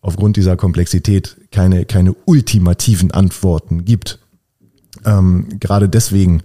[0.00, 4.18] aufgrund dieser Komplexität keine, keine ultimativen Antworten gibt,
[5.04, 6.42] ähm, gerade deswegen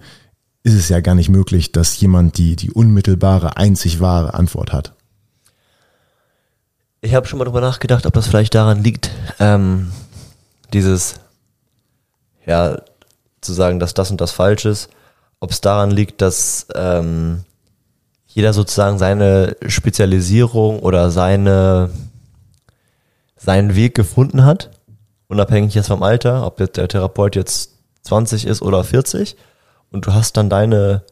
[0.64, 4.94] ist es ja gar nicht möglich, dass jemand die, die unmittelbare, einzig wahre Antwort hat.
[7.02, 9.92] Ich habe schon mal drüber nachgedacht, ob das vielleicht daran liegt, ähm,
[10.74, 11.16] dieses,
[12.46, 12.82] ja,
[13.42, 14.90] zu sagen, dass das und das falsch ist,
[15.40, 17.44] ob es daran liegt, dass ähm,
[18.26, 21.92] jeder sozusagen seine Spezialisierung oder seine
[23.38, 24.72] seinen Weg gefunden hat,
[25.28, 27.75] unabhängig jetzt vom Alter, ob jetzt der Therapeut jetzt
[28.06, 29.36] 20 ist oder 40
[29.92, 31.04] und du hast dann deine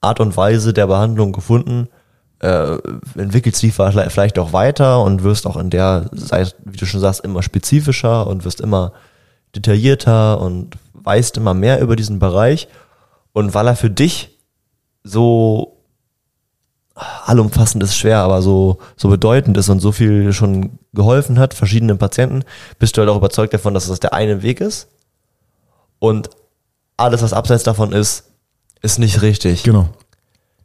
[0.00, 1.88] Art und Weise der Behandlung gefunden,
[2.40, 2.76] äh,
[3.16, 6.10] entwickelst die vielleicht auch weiter und wirst auch in der,
[6.64, 8.92] wie du schon sagst, immer spezifischer und wirst immer
[9.54, 12.68] detaillierter und weißt immer mehr über diesen Bereich.
[13.32, 14.38] Und weil er für dich
[15.02, 15.78] so
[16.94, 21.98] allumfassend ist schwer, aber so, so bedeutend ist und so viel schon geholfen hat, verschiedenen
[21.98, 22.42] Patienten,
[22.78, 24.88] bist du halt auch überzeugt davon, dass das der eine Weg ist.
[25.98, 26.30] Und
[26.96, 28.24] alles, was abseits davon ist,
[28.82, 29.62] ist nicht richtig.
[29.62, 29.88] Genau.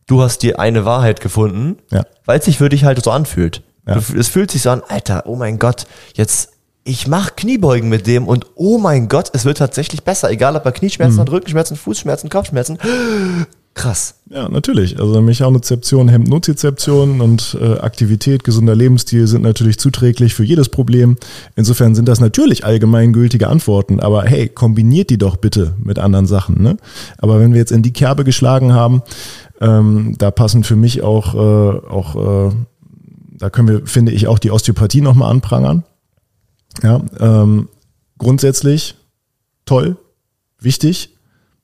[0.08, 2.04] Du hast dir eine Wahrheit gefunden, Ja.
[2.26, 3.64] weil es sich für dich halt so anfühlt.
[3.88, 3.96] Ja.
[3.96, 6.50] Du, es fühlt sich so an, Alter, oh mein Gott, jetzt,
[6.84, 10.30] ich mach Kniebeugen mit dem und oh mein Gott, es wird tatsächlich besser.
[10.30, 11.22] Egal, ob er Knieschmerzen Mhm.
[11.22, 12.78] hat, Rückenschmerzen, Fußschmerzen, Kopfschmerzen.
[13.74, 14.16] Krass.
[14.30, 15.00] Ja, natürlich.
[15.00, 21.16] Also Mechanozeption hemmt Nozizeption und äh, Aktivität, gesunder Lebensstil sind natürlich zuträglich für jedes Problem.
[21.56, 26.62] Insofern sind das natürlich allgemeingültige Antworten, aber hey, kombiniert die doch bitte mit anderen Sachen.
[26.62, 26.78] Ne?
[27.18, 29.04] Aber wenn wir jetzt in die Kerbe geschlagen haben,
[29.62, 32.52] ähm, da passen für mich auch, äh, auch äh,
[33.38, 35.84] da können wir, finde ich, auch die Osteopathie nochmal anprangern.
[36.84, 37.70] Ja, ähm,
[38.18, 38.96] grundsätzlich
[39.66, 39.98] toll,
[40.60, 41.16] wichtig,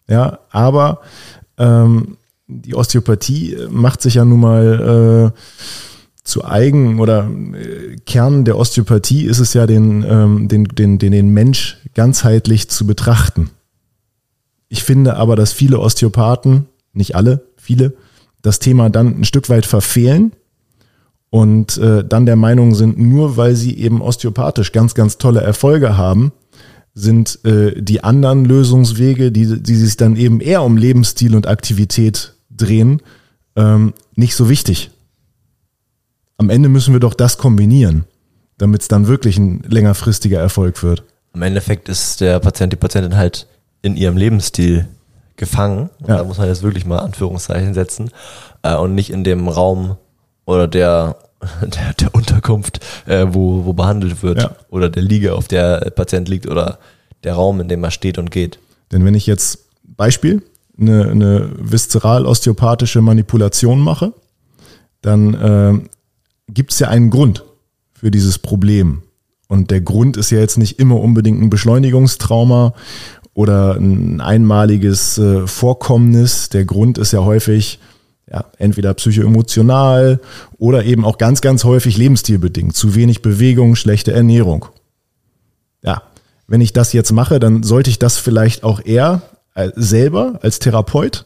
[0.10, 1.02] ja, aber
[1.58, 2.18] ähm,
[2.48, 5.40] die Osteopathie macht sich ja nun mal äh,
[6.24, 11.12] zu eigen oder äh, Kern der Osteopathie ist es ja, den, ähm, den, den, den,
[11.12, 13.50] den Mensch ganzheitlich zu betrachten.
[14.70, 17.94] Ich finde aber, dass viele Osteopathen, nicht alle, viele,
[18.42, 20.34] das Thema dann ein Stück weit verfehlen
[21.30, 25.98] und äh, dann der Meinung sind, nur weil sie eben osteopathisch ganz, ganz tolle Erfolge
[25.98, 26.32] haben,
[26.98, 32.34] sind äh, die anderen Lösungswege, die, die sich dann eben eher um Lebensstil und Aktivität
[32.50, 33.04] drehen,
[33.56, 34.90] ähm, nicht so wichtig.
[36.38, 38.06] Am Ende müssen wir doch das kombinieren,
[38.58, 41.04] damit es dann wirklich ein längerfristiger Erfolg wird.
[41.36, 43.46] Im Endeffekt ist der Patient, die Patientin halt
[43.84, 44.88] in ihrem Lebensstil
[45.36, 45.92] gefangen.
[46.08, 46.18] Ja.
[46.18, 48.10] Da muss man jetzt wirklich mal Anführungszeichen setzen.
[48.64, 49.98] Äh, und nicht in dem Raum
[50.48, 51.18] oder der,
[51.62, 54.42] der, der Unterkunft, äh, wo, wo behandelt wird.
[54.42, 54.56] Ja.
[54.70, 56.80] Oder der Liege, auf der der Patient liegt oder
[57.24, 58.60] der Raum, in dem er steht und geht.
[58.92, 60.44] Denn wenn ich jetzt Beispiel
[60.80, 64.14] eine, eine viszeral-osteopathische Manipulation mache,
[65.02, 67.44] dann äh, gibt es ja einen Grund
[67.94, 69.02] für dieses Problem.
[69.48, 72.74] Und der Grund ist ja jetzt nicht immer unbedingt ein Beschleunigungstrauma
[73.34, 76.50] oder ein einmaliges äh, Vorkommnis.
[76.50, 77.80] Der Grund ist ja häufig
[78.32, 80.20] ja, entweder psychoemotional
[80.58, 82.76] oder eben auch ganz, ganz häufig lebensstilbedingt.
[82.76, 84.66] Zu wenig Bewegung, schlechte Ernährung.
[85.82, 86.04] Ja,
[86.48, 89.22] wenn ich das jetzt mache, dann sollte ich das vielleicht auch eher
[89.56, 91.26] äh, selber als Therapeut,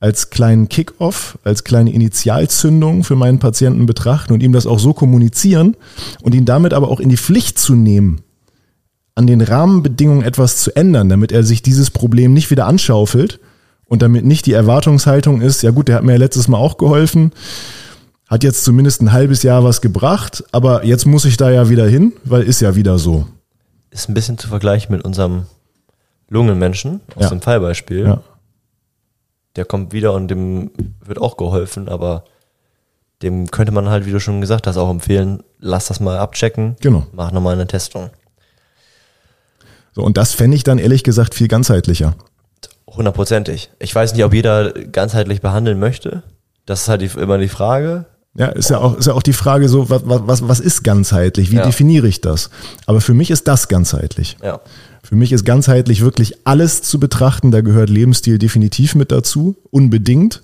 [0.00, 4.92] als kleinen Kick-off, als kleine Initialzündung für meinen Patienten betrachten und ihm das auch so
[4.92, 5.76] kommunizieren
[6.22, 8.20] und ihn damit aber auch in die Pflicht zu nehmen,
[9.16, 13.40] an den Rahmenbedingungen etwas zu ändern, damit er sich dieses Problem nicht wieder anschaufelt
[13.88, 16.76] und damit nicht die Erwartungshaltung ist, ja gut, der hat mir ja letztes Mal auch
[16.76, 17.32] geholfen,
[18.28, 21.86] hat jetzt zumindest ein halbes Jahr was gebracht, aber jetzt muss ich da ja wieder
[21.86, 23.26] hin, weil ist ja wieder so.
[23.90, 25.44] Ist ein bisschen zu vergleichen mit unserem
[26.28, 27.28] Lungenmenschen aus Ja.
[27.30, 28.04] dem Fallbeispiel.
[28.04, 28.20] Ja.
[29.56, 30.70] Der kommt wieder und dem
[31.04, 32.24] wird auch geholfen, aber
[33.22, 36.76] dem könnte man halt, wie du schon gesagt hast, auch empfehlen, lass das mal abchecken.
[36.80, 37.06] Genau.
[37.12, 38.10] Mach nochmal eine Testung.
[39.92, 42.14] So, und das fände ich dann ehrlich gesagt viel ganzheitlicher.
[42.96, 43.70] Hundertprozentig.
[43.78, 46.22] Ich weiß nicht, ob jeder ganzheitlich behandeln möchte.
[46.66, 48.06] Das ist halt die, immer die Frage.
[48.34, 51.50] Ja, ist ja auch, ist ja auch die Frage so, was, was, was ist ganzheitlich?
[51.50, 51.64] Wie Ja.
[51.64, 52.50] definiere ich das?
[52.86, 54.36] Aber für mich ist das ganzheitlich.
[54.42, 54.60] Ja.
[55.02, 57.50] Für mich ist ganzheitlich wirklich alles zu betrachten.
[57.50, 59.56] Da gehört Lebensstil definitiv mit dazu.
[59.70, 60.42] Unbedingt.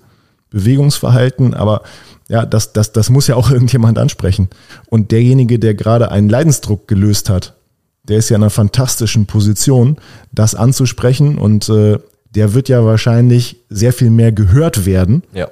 [0.49, 1.53] Bewegungsverhalten.
[1.53, 1.83] Aber
[2.27, 4.49] ja, das, das, das muss ja auch irgendjemand ansprechen.
[4.87, 7.55] Und derjenige, der gerade einen Leidensdruck gelöst hat,
[8.03, 9.97] der ist ja in einer fantastischen Position,
[10.31, 11.37] das anzusprechen.
[11.37, 11.99] Und äh,
[12.35, 15.47] der wird ja wahrscheinlich sehr viel mehr gehört werden Ja.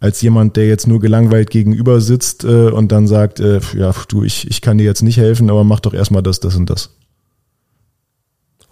[0.00, 4.22] als jemand, der jetzt nur gelangweilt gegenüber sitzt äh, und dann sagt, äh, ja, du,
[4.22, 6.90] ich, ich kann dir jetzt nicht helfen, aber mach doch erstmal das, das und das.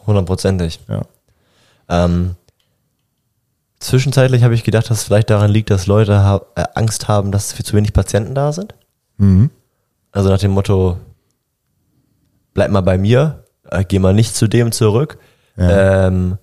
[0.07, 0.81] Hundertprozentig.
[0.89, 1.03] Ja.
[1.89, 2.35] Ähm,
[3.81, 7.33] zwischenzeitlich habe ich gedacht, dass es vielleicht daran liegt, dass Leute ha äh, Angst haben,
[7.33, 8.75] dass für zu wenig Patienten da sind.
[9.17, 9.51] Mhm.
[10.13, 10.99] Also nach dem Motto,
[12.53, 15.19] bleib mal bei mir, äh, geh mal nicht zu dem zurück.
[15.57, 16.07] Ja.
[16.09, 16.39] Ähm,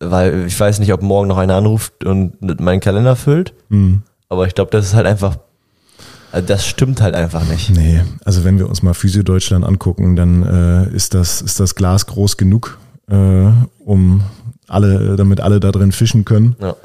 [0.00, 3.52] weil ich weiß nicht, ob morgen noch einer anruft und meinen Kalender füllt.
[3.68, 4.02] Mhm.
[4.28, 5.38] Aber ich glaube, das ist halt einfach,
[6.32, 7.70] also das stimmt halt einfach nicht.
[7.70, 10.42] Nee, also wenn wir uns mal Physio Deutschland angucken, dann
[10.90, 12.78] äh, ist, das, ist das Glas groß genug,
[13.10, 13.48] äh,
[13.84, 14.22] um
[14.68, 16.56] alle, damit alle da drin fischen können.
[16.60, 16.76] Ja.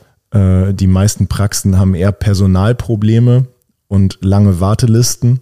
[0.68, 3.46] Äh, die meisten Praxen haben eher Personalprobleme
[3.88, 5.40] und lange Wartelisten.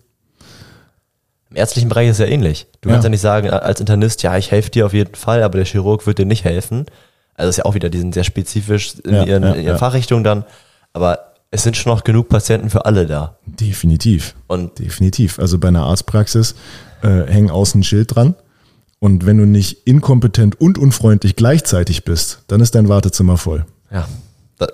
[1.50, 2.68] Im ärztlichen Bereich ist es ja ähnlich.
[2.82, 2.96] Du Ja.
[2.96, 5.66] kannst ja nicht sagen als Internist, ja, ich helfe dir auf jeden Fall, aber der
[5.66, 6.86] Chirurg wird dir nicht helfen.
[7.36, 9.78] Also ist ja auch wieder, die sind sehr spezifisch in Ja, ihren, ja, in ihren.
[9.78, 10.46] Fachrichtungen dann.
[10.93, 13.38] Aber es sind schon noch genug Patienten für alle da.
[13.46, 14.36] Definitiv.
[14.48, 15.39] Und Definitiv.
[15.39, 16.56] Also bei einer Arztpraxis
[17.02, 18.36] äh, hängen außen ein Schild dran.
[19.00, 23.65] Und wenn du nicht inkompetent und unfreundlich gleichzeitig bist, dann ist dein Wartezimmer voll.
[23.91, 24.08] ja,
[24.58, 24.67] da,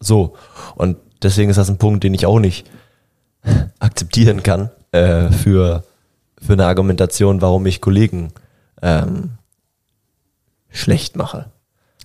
[0.00, 0.34] so.
[0.76, 2.66] Und deswegen ist das ein Punkt, den ich auch nicht
[3.78, 5.84] akzeptieren kann äh, für,
[6.40, 8.32] für eine Argumentation, warum ich Kollegen
[8.82, 9.30] ähm,
[10.70, 11.50] schlecht mache.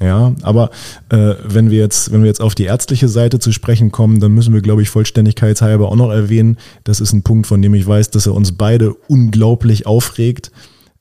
[0.02, 0.72] Ja, aber
[1.10, 4.32] äh, wenn wir jetzt, wenn wir jetzt auf die ärztliche Seite zu sprechen kommen, dann
[4.32, 6.58] müssen wir, glaube ich, vollständigkeitshalber auch noch erwähnen.
[6.84, 10.52] Das ist ein Punkt, von dem ich weiß, dass er uns beide unglaublich aufregt.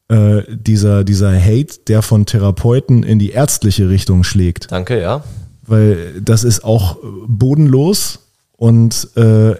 [0.08, 4.70] Äh, dieser, dieser Hate, der von Therapeuten in die ärztliche Richtung schlägt.
[4.70, 5.24] Danke, ja.
[5.66, 8.18] weil das ist auch bodenlos
[8.56, 9.54] und äh,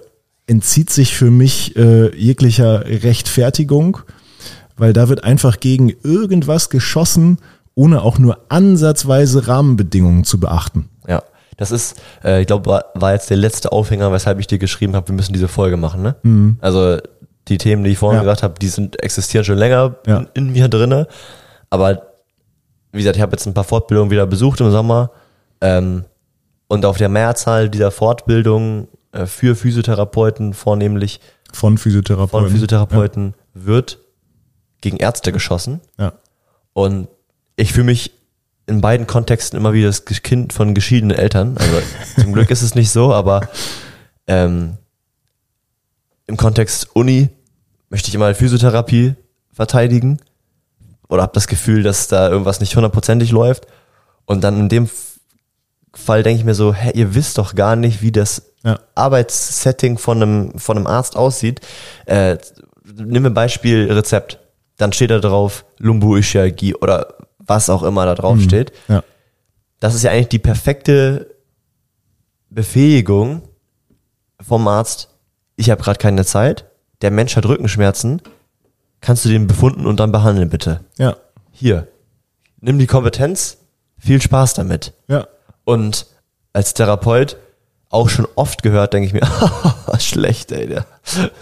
[0.49, 3.99] entzieht sich für mich äh, jeglicher Rechtfertigung,
[4.77, 7.39] weil da wird einfach gegen irgendwas geschossen,
[7.81, 10.89] ohne auch nur ansatzweise Rahmenbedingungen zu beachten.
[11.09, 11.23] Ja,
[11.57, 15.09] das ist, äh, ich glaube, war, jetzt der letzte Aufhänger, weshalb ich dir geschrieben habe,
[15.09, 16.03] wir müssen diese Folge machen.
[16.03, 16.57] Ne?
[16.61, 16.99] Also
[17.49, 18.23] die Themen, die ich vorhin Ja.
[18.23, 20.19] gesagt habe, die sind existieren schon länger Ja.
[20.19, 21.07] in, in mir drinne.
[21.71, 22.03] Aber
[22.93, 25.11] wie gesagt, ich habe jetzt ein paar Fortbildungen wieder besucht im Sommer.
[25.61, 26.05] Ähm,
[26.69, 31.21] und auf der Mehrzahl dieser Fortbildungen äh, für Physiotherapeuten vornehmlich
[31.53, 32.41] Von Physiotherapeuten.
[32.47, 33.99] von Physiotherapeuten wird
[34.83, 35.81] gegen Ärzte geschossen.
[35.99, 36.13] Ja.
[36.73, 37.09] Und
[37.61, 38.13] ich fühle mich
[38.67, 41.57] in beiden Kontexten immer wie das Kind von geschiedenen Eltern.
[41.59, 41.83] Also
[42.21, 43.49] zum Glück ist es nicht so, aber
[44.27, 44.79] ähm,
[46.27, 47.29] im Kontext Uni
[47.89, 49.15] möchte ich immer Physiotherapie
[49.53, 50.21] verteidigen
[51.09, 53.67] oder habe das Gefühl, dass da irgendwas nicht hundertprozentig läuft.
[54.25, 54.89] Und dann in dem
[55.93, 58.79] Fall denke ich mir so, hä, ihr wisst doch gar nicht, wie das Ja.
[58.95, 61.61] Arbeitssetting von einem, von einem Arzt aussieht.
[62.07, 62.39] Äh,
[62.95, 64.39] nimm mir Beispiel Rezept.
[64.77, 67.17] dann steht da drauf Lumbuischialgie oder
[67.51, 68.73] was auch immer da drauf steht.
[68.89, 69.05] Ja.
[69.81, 71.35] Das ist ja eigentlich die perfekte
[72.49, 73.43] Befähigung
[74.41, 75.11] vom Arzt.
[75.57, 76.65] Ich habe gerade keine Zeit.
[77.03, 78.23] Der Mensch hat Rückenschmerzen.
[79.01, 80.85] Kannst du den befunden und dann behandeln, bitte?
[80.97, 81.17] Ja.
[81.51, 81.89] Hier.
[82.61, 83.59] Nimm die Kompetenz.
[83.99, 84.95] Viel Spaß damit.
[85.09, 85.27] Ja.
[85.65, 86.07] Und
[86.53, 87.37] als Therapeut
[87.93, 89.23] auch schon oft gehört, denke ich mir,
[89.99, 90.87] schlecht, ey, der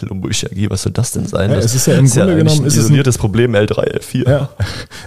[0.01, 1.51] Lumbuischialgie, was soll das denn sein?
[1.51, 3.55] Ja, das es ist ja im Grunde eigentlich genommen, ein ist es ein- isoliertes Problem
[3.55, 4.29] L3, L4.
[4.29, 4.49] Ja.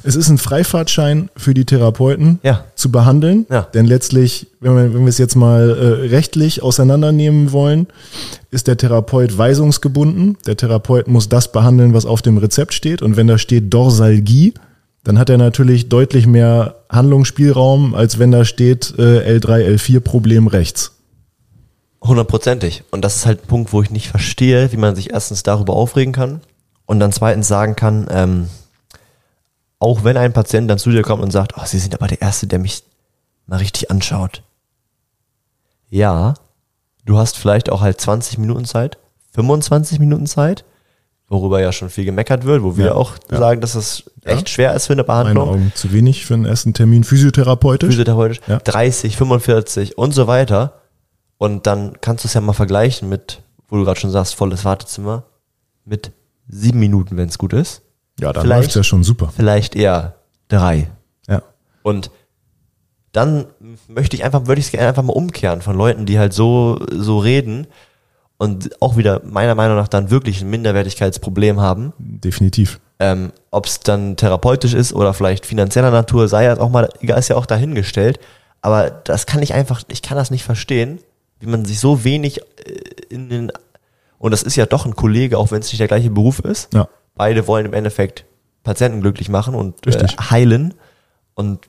[0.04, 2.64] Es ist ein Freifahrtschein für die Therapeuten Ja.
[2.76, 3.46] zu behandeln.
[3.50, 3.62] Ja.
[3.74, 7.88] Denn letztlich, wenn wir, wenn wir es jetzt mal äh, rechtlich auseinandernehmen wollen,
[8.52, 10.38] ist der Therapeut weisungsgebunden.
[10.46, 13.02] Der Therapeut muss das behandeln, was auf dem Rezept steht.
[13.02, 14.54] Und wenn da steht Dorsalgie,
[15.02, 20.46] dann hat er natürlich deutlich mehr Handlungsspielraum, als wenn da steht äh, L3, L4 Problem
[20.46, 20.92] rechts.
[22.02, 22.84] Hundertprozentig.
[22.90, 25.74] Und das ist halt ein Punkt, wo ich nicht verstehe, wie man sich erstens darüber
[25.74, 26.40] aufregen kann
[26.86, 28.48] und dann zweitens sagen kann, ähm,
[29.78, 32.20] auch wenn ein Patient dann zu dir kommt und sagt, oh, Sie sind aber der
[32.22, 32.82] Erste, der mich
[33.46, 34.42] mal richtig anschaut.
[35.90, 36.34] Ja,
[37.04, 38.98] du hast vielleicht auch halt 20 Minuten Zeit,
[39.34, 40.64] 25 Minuten Zeit,
[41.28, 43.38] worüber ja schon viel gemeckert wird, wo wir Ja, auch ja.
[43.38, 45.48] sagen, dass es echt schwer ist für eine Behandlung.
[45.48, 47.90] Augen zu wenig für einen ersten Termin physiotherapeutisch.
[47.90, 48.58] Physiotherapeutisch, Ja.
[48.58, 50.81] 30, 45 und so weiter.
[51.42, 54.64] Und dann kannst du es ja mal vergleichen mit, wo du gerade schon sagst, volles
[54.64, 55.24] Wartezimmer,
[55.84, 56.12] mit
[56.46, 57.82] sieben Minuten, wenn es gut ist.
[58.20, 59.32] ja, da vielleicht- läuft's ja schon super.
[59.34, 60.14] Vielleicht eher
[60.46, 60.88] drei.
[61.26, 61.42] Ja.
[61.82, 62.12] Und
[63.10, 63.46] dann
[63.88, 66.78] möchte ich einfach, würde ich es gerne einfach mal umkehren von Leuten, die halt so,
[66.92, 67.66] so reden
[68.38, 71.92] und auch wieder meiner Meinung nach dann wirklich ein Minderwertigkeitsproblem haben.
[71.98, 72.78] Definitiv.
[73.00, 77.18] Ähm, Ob es dann therapeutisch ist oder vielleicht finanzieller Natur, sei ja auch mal, egal,
[77.18, 78.20] ist ja auch dahingestellt.
[78.60, 81.00] Aber das kann ich einfach, ich kann das nicht verstehen,
[81.42, 82.42] wie man sich so wenig äh,
[83.10, 83.52] in den,
[84.18, 86.72] und das ist ja doch ein Kollege, auch wenn es nicht der gleiche Beruf ist.
[86.72, 86.88] Ja.
[87.16, 88.24] Beide wollen im Endeffekt
[88.62, 90.74] Patienten glücklich machen und äh, heilen.
[91.34, 91.66] Und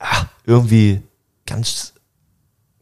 [0.00, 1.00] ah, irgendwie
[1.46, 1.92] ganz,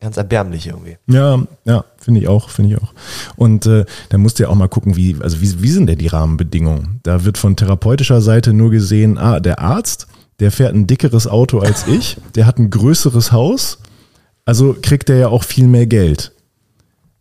[0.00, 0.96] ganz erbärmlich irgendwie.
[1.06, 2.94] Ja, ja, finde ich auch, finde ich auch.
[3.36, 5.98] Und äh, da musst du ja auch mal gucken, wie, also wie, wie sind denn
[5.98, 7.00] die Rahmenbedingungen?
[7.02, 10.06] Da wird von therapeutischer Seite nur gesehen, ah, der Arzt,
[10.40, 13.78] der fährt ein dickeres Auto als ich, der hat ein größeres Haus,
[14.44, 16.32] also kriegt er ja auch viel mehr Geld.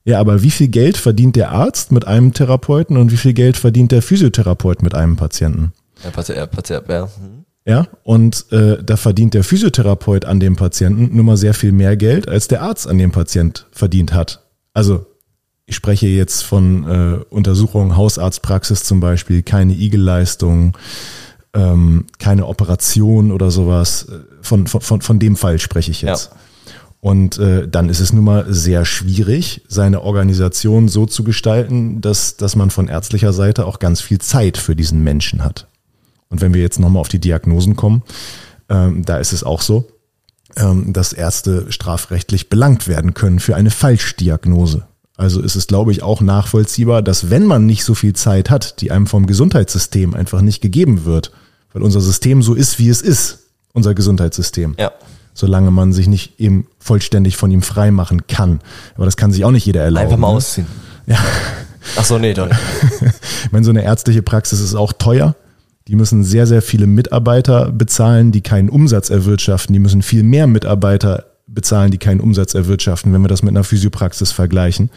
[0.04, 3.58] Ja, aber wie viel Geld verdient der Arzt mit einem Therapeuten und wie viel Geld
[3.58, 5.74] verdient der Physiotherapeut mit einem Patienten?
[6.04, 7.04] Ja, Patient, Patient, ja.
[7.04, 7.46] hm.
[7.64, 11.96] Ja, und äh, da verdient der Physiotherapeut an dem Patienten nun mal sehr viel mehr
[11.96, 14.44] Geld, als der Arzt an dem Patient verdient hat.
[14.74, 15.06] Also
[15.68, 20.76] ich spreche jetzt von äh, Untersuchungen, Hausarztpraxis zum Beispiel, keine Igelleistung,
[21.54, 24.08] ähm, keine Operation oder sowas.
[24.10, 26.32] Äh, Von, von, von, von dem Fall spreche ich jetzt.
[26.32, 26.38] Ja.
[27.02, 32.38] Und äh, dann ist es nun mal sehr schwierig, seine Organisation so zu gestalten, dass,
[32.38, 35.68] dass man von ärztlicher Seite auch ganz viel Zeit für diesen Menschen hat.
[36.30, 38.04] Und wenn wir jetzt nochmal auf die Diagnosen kommen,
[38.70, 39.90] ähm, da ist es auch so,
[40.58, 44.86] ähm, dass Ärzte strafrechtlich belangt werden können für eine Falschdiagnose.
[45.18, 48.80] Also ist es, glaube ich, auch nachvollziehbar, dass wenn man nicht so viel Zeit hat,
[48.80, 51.32] die einem vom Gesundheitssystem einfach nicht gegeben wird,
[51.74, 53.40] weil unser System so ist, wie es ist,
[53.74, 54.92] unser Gesundheitssystem, Ja.
[55.34, 58.60] Solange man sich nicht eben vollständig von ihm frei machen kann.
[58.96, 60.06] Aber das kann sich auch nicht jeder erlauben.
[60.06, 60.38] Einfach mal ne?
[60.38, 60.68] ausziehen.
[61.08, 61.18] Ja.
[61.98, 62.60] Ach so, nee, doch nicht.
[63.46, 65.36] Ich meine, so eine ärztliche Praxis ist auch teuer.
[65.88, 69.74] Die müssen sehr, sehr viele Mitarbeiter bezahlen, die keinen Umsatz erwirtschaften.
[69.74, 73.64] Die müssen viel mehr Mitarbeiter bezahlen, die keinen Umsatz erwirtschaften, wenn wir das mit einer
[73.64, 74.90] Physiopraxis vergleichen.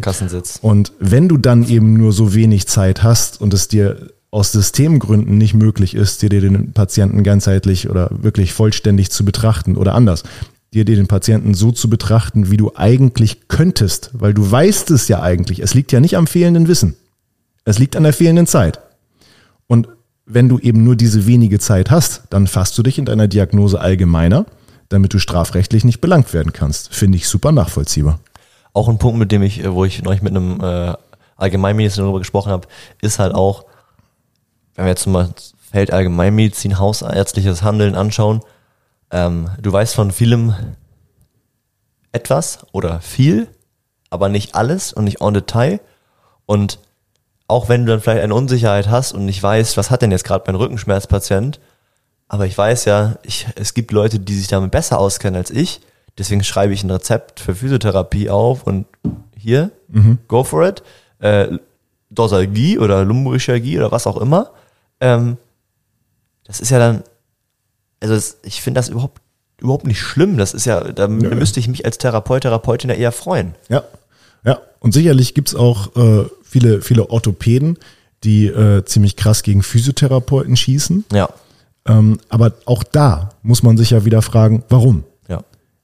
[0.00, 0.58] Kassensitz.
[0.62, 5.36] Und wenn du dann eben nur so wenig Zeit hast und es dir aus Systemgründen
[5.36, 10.24] nicht möglich ist, dir den Patienten ganzheitlich oder wirklich vollständig zu betrachten oder anders,
[10.72, 15.20] dir den Patienten so zu betrachten, wie du eigentlich könntest, weil du weißt es ja
[15.20, 15.60] eigentlich.
[15.60, 16.96] Es liegt ja nicht am fehlenden Wissen.
[17.66, 18.80] Es liegt an der fehlenden Zeit.
[19.66, 19.88] Und
[20.24, 23.80] wenn du eben nur diese wenige Zeit hast, dann fasst du dich in deiner Diagnose
[23.80, 24.46] allgemeiner,
[24.88, 26.94] damit du strafrechtlich nicht belangt werden kannst.
[26.94, 28.18] Finde ich super nachvollziehbar.
[28.72, 30.94] Auch ein Punkt, mit dem ich, wo ich neulich mit einem äh,
[31.36, 32.66] Allgemeinmediziner darüber gesprochen habe,
[33.02, 33.66] ist halt auch,
[34.74, 38.40] wenn wir jetzt mal das Feld Allgemeinmedizin, hausärztliches Handeln anschauen,
[39.10, 40.54] ähm, du weißt von vielem
[42.12, 43.48] etwas oder viel,
[44.10, 45.80] aber nicht alles und nicht en Detail.
[46.46, 46.78] Und
[47.48, 50.24] auch wenn du dann vielleicht eine Unsicherheit hast und nicht weißt, was hat denn jetzt
[50.24, 51.60] gerade mein Rückenschmerzpatient,
[52.28, 55.82] aber ich weiß ja, ich, es gibt Leute, die sich damit besser auskennen als ich.
[56.16, 58.86] Deswegen schreibe ich ein Rezept für Physiotherapie auf und
[59.36, 59.70] hier,
[60.28, 60.82] go for it.
[61.18, 61.58] Äh,
[62.08, 64.50] Dorsalgie oder Lumbrichialgie oder was auch immer.
[65.02, 65.36] Ähm,
[66.44, 67.02] das ist ja dann,
[68.00, 69.20] also das, ich finde das überhaupt,
[69.58, 70.38] überhaupt nicht schlimm.
[70.38, 73.54] Das ist ja, da müsste ich mich als Therapeut, Therapeutin ja eher freuen.
[73.68, 73.82] Ja,
[74.44, 74.58] ja.
[74.80, 77.78] Und sicherlich gibt's auch äh, viele, viele Orthopäden,
[78.24, 81.04] die äh, ziemlich krass gegen Physiotherapeuten schießen.
[81.12, 81.28] Ja.
[81.86, 85.02] Ähm, aber auch da muss man sich ja wieder fragen, warum?
[85.28, 85.42] Ja.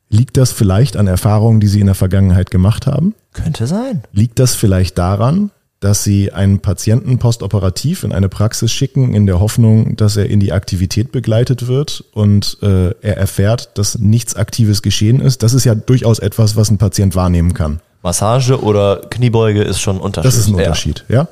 [0.08, 3.14] Liegt das vielleicht an Erfahrungen, die sie in der Vergangenheit gemacht haben?
[3.32, 4.02] Könnte sein.
[4.12, 5.50] Liegt das vielleicht daran,
[5.80, 10.40] dass sie einen Patienten postoperativ in eine Praxis schicken, in der Hoffnung, dass er in
[10.40, 15.42] die Aktivität begleitet wird und äh, er erfährt, dass nichts Aktives geschehen ist?
[15.42, 17.80] Das ist ja durchaus etwas, was ein Patient wahrnehmen kann.
[18.02, 20.32] Massage oder Kniebeuge ist schon ein Unterschied.
[20.32, 21.28] Das ist ein Unterschied, ja.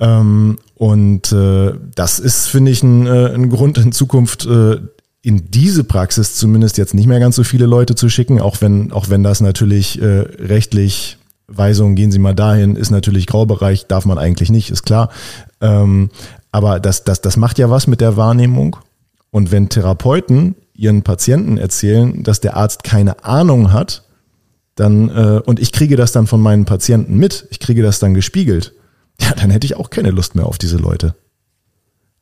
[0.00, 4.78] Ähm, und äh, das ist, finde ich, ein, äh, ein Grund in Zukunft äh,
[5.22, 8.92] in diese Praxis zumindest jetzt nicht mehr ganz so viele Leute zu schicken, auch wenn,
[8.92, 14.06] auch wenn das natürlich äh, rechtlich Weisung, gehen Sie mal dahin, ist natürlich Graubereich, darf
[14.06, 15.10] man eigentlich nicht, ist klar.
[15.60, 16.10] Ähm,
[16.52, 18.76] aber das, das, das macht ja was mit der Wahrnehmung.
[19.30, 24.04] Und wenn Therapeuten ihren Patienten erzählen, dass der Arzt keine Ahnung hat,
[24.74, 28.14] dann, äh, und ich kriege das dann von meinen Patienten mit, ich kriege das dann
[28.14, 28.72] gespiegelt,
[29.20, 31.14] ja, dann hätte ich auch keine Lust mehr auf diese Leute.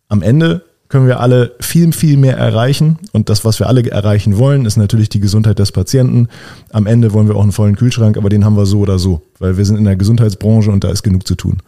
[0.08, 2.98] Am Ende können wir alle viel, viel mehr erreichen.
[3.12, 6.28] Und das, was wir alle erreichen wollen, ist natürlich die Gesundheit des Patienten.
[6.70, 9.22] Am Ende wollen wir auch einen vollen Kühlschrank, aber den haben wir so oder so,
[9.38, 11.60] weil wir sind in der Gesundheitsbranche und da ist genug zu tun.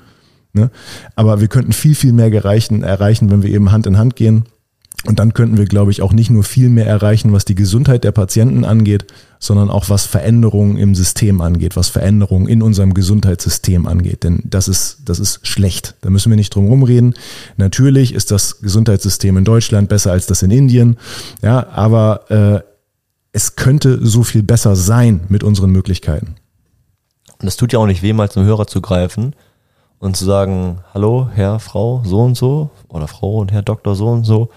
[0.52, 0.70] Ne?
[1.16, 4.44] Aber wir könnten viel, viel mehr erreichen, erreichen, wenn wir eben Hand in Hand gehen
[5.06, 8.04] und dann könnten wir, glaube ich, auch nicht nur viel mehr erreichen, was die Gesundheit
[8.04, 9.06] der Patienten angeht,
[9.38, 14.24] sondern auch was Veränderungen im System angeht, was Veränderungen in unserem Gesundheitssystem angeht.
[14.24, 15.94] Denn das ist, das ist schlecht.
[16.00, 17.14] Da müssen wir nicht drum rumreden.
[17.58, 20.96] Natürlich ist das Gesundheitssystem in Deutschland besser als das in Indien.
[21.42, 22.60] Ja, aber äh,
[23.32, 26.36] es könnte so viel besser sein mit unseren Möglichkeiten.
[27.42, 29.34] Und es tut ja auch nicht weh, mal zum Hörer zu greifen
[29.98, 34.08] und zu sagen, hallo, Herr, Frau, so und so, oder Frau und Herr Doktor, so
[34.08, 34.48] und so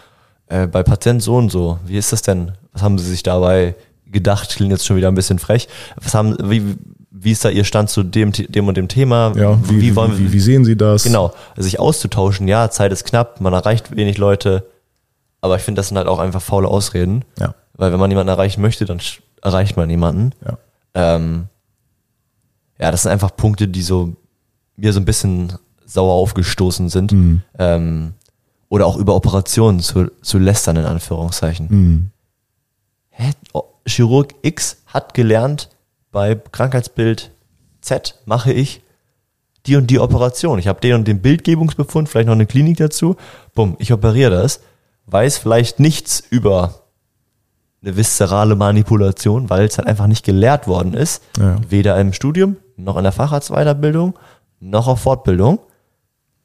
[0.48, 2.54] äh, bei Patient so und so, wie ist das denn?
[2.74, 3.76] Was haben Sie sich dabei
[4.06, 4.50] gedacht?
[4.56, 5.68] Klingt jetzt schon wieder ein bisschen frech.
[6.02, 6.76] Was haben, wie,
[7.12, 9.34] wie ist da Ihr Stand zu dem, dem und dem Thema?
[9.36, 11.04] Ja, wie, wie, wollen, wie, wie sehen Sie das?
[11.04, 12.48] Genau, sich auszutauschen.
[12.48, 14.66] Ja, Zeit ist knapp, man erreicht wenig Leute.
[15.42, 17.24] Aber ich finde, das sind halt auch einfach faule Ausreden.
[17.40, 17.54] Ja.
[17.74, 19.00] Weil wenn man jemanden erreichen möchte, dann
[19.42, 20.32] erreicht man jemanden.
[20.46, 20.58] Ja.
[20.94, 21.46] Ähm,
[22.80, 24.14] ja, das sind einfach Punkte, die so
[24.76, 25.54] mir so ein bisschen
[25.86, 27.12] sauer aufgestoßen sind.
[27.12, 27.42] Mhm.
[27.58, 28.14] Ähm,
[28.70, 31.68] oder auch über Operationen zu, zu lästern, in Anführungszeichen.
[31.70, 32.12] Mhm.
[33.10, 33.32] Hä?
[33.54, 35.70] Oh, Chirurg X hat gelernt,
[36.12, 37.32] bei Krankheitsbild
[37.82, 38.82] Z mache ich
[39.66, 40.60] die und die Operation.
[40.60, 43.16] Ich habe den und den Bildgebungsbefund, vielleicht noch eine Klinik dazu.
[43.54, 44.62] Bumm, ich operiere das.
[45.06, 46.82] Weiß vielleicht nichts über
[47.82, 51.22] eine viszerale Manipulation, weil es halt einfach nicht gelehrt worden ist.
[51.38, 51.58] Ja.
[51.70, 54.18] Weder im Studium, noch in der Facharztweiterbildung,
[54.60, 55.60] noch auf Fortbildung,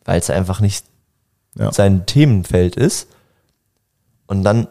[0.05, 0.85] weil es einfach nicht
[1.59, 1.73] Ja.
[1.73, 3.09] sein Themenfeld ist.
[4.27, 4.69] Und dann,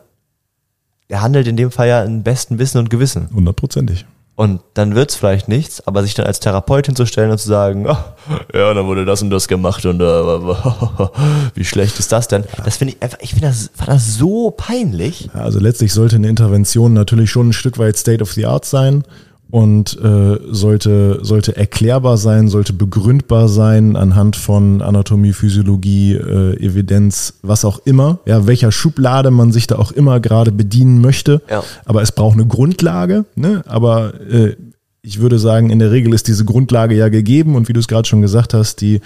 [1.07, 3.29] er handelt in dem Fall ja im besten Wissen und Gewissen.
[3.33, 4.05] Hundertprozentig.
[4.35, 8.15] Und dann wird's vielleicht nichts, aber sich dann als Therapeutin hinzustellen und zu sagen, "Ah,
[8.53, 10.03] ja, dann wurde das und das gemacht und äh,
[11.53, 12.45] wie schlecht ist das denn?
[12.63, 15.29] Das finde ich einfach, ich finde das, war das so peinlich.
[15.35, 18.65] Ja, Also letztlich sollte eine Intervention natürlich schon ein Stück weit State of the Art
[18.65, 19.03] sein
[19.51, 27.35] und äh, sollte, sollte erklärbar sein, sollte begründbar sein anhand von Anatomie, Physiologie, äh, Evidenz,
[27.41, 31.41] was auch immer, ja, welcher Schublade man sich da auch immer gerade bedienen möchte.
[31.49, 31.63] Ja.
[31.83, 33.61] Aber es braucht eine Grundlage, ne?
[33.67, 34.55] aber äh,
[35.01, 37.87] ich würde sagen, in der Regel ist diese Grundlage ja gegeben und wie du es
[37.87, 39.01] gerade schon gesagt hast, die,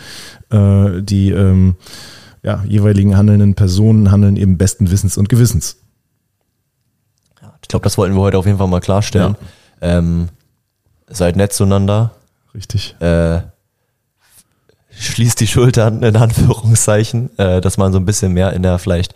[0.51, 1.75] äh, die ähm,
[2.43, 5.77] ja, jeweiligen handelnden Personen handeln eben besten Wissens und Gewissens.
[7.63, 9.35] Ich glaube, das wollten wir heute auf jeden Fall mal klarstellen.
[9.85, 10.29] Ähm,
[11.07, 12.11] seid nett zueinander,
[12.55, 12.95] Richtig.
[12.99, 13.41] äh,
[14.89, 19.13] schließt die Schultern in Anführungszeichen, äh, dass man so ein bisschen mehr in der vielleicht,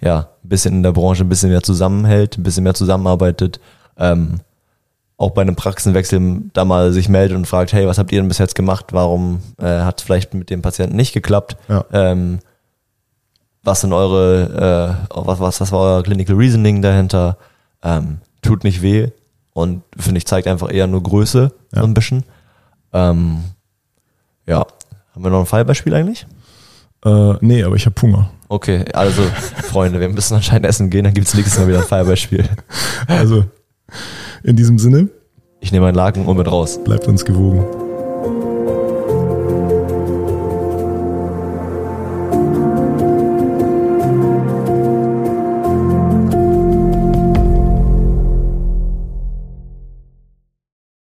[0.00, 3.58] ja, ein bisschen in der Branche ein bisschen mehr zusammenhält, ein bisschen mehr zusammenarbeitet,
[3.98, 4.40] ähm,
[5.16, 8.28] auch bei einem Praxenwechsel da mal sich meldet und fragt, hey, was habt ihr denn
[8.28, 8.86] bis jetzt gemacht?
[8.92, 11.56] Warum äh, hat es vielleicht mit dem Patienten nicht geklappt?
[11.68, 11.84] Ja.
[11.92, 12.38] Ähm,
[13.64, 17.38] was sind eure, äh, was, was, was war euer Clinical Reasoning dahinter?
[17.82, 19.10] Ähm, tut nicht weh
[19.54, 21.80] und finde ich zeigt einfach eher nur Größe Ja.
[21.80, 22.24] so ein bisschen.
[22.92, 23.42] Ähm,
[24.46, 24.66] ja,
[25.14, 26.26] haben wir noch ein Fallbeispiel eigentlich?
[27.04, 28.30] Äh, nee, aber ich habe Hunger.
[28.48, 29.22] Okay, also
[29.62, 32.48] Freunde, wir müssen anscheinend essen gehen, dann gibt's nächstes Mal wieder ein Fallbeispiel.
[33.06, 33.44] Also
[34.42, 35.08] in diesem Sinne,
[35.60, 36.82] Ich nehme einen Laken und mit raus.
[36.84, 37.81] bleibt uns gewogen.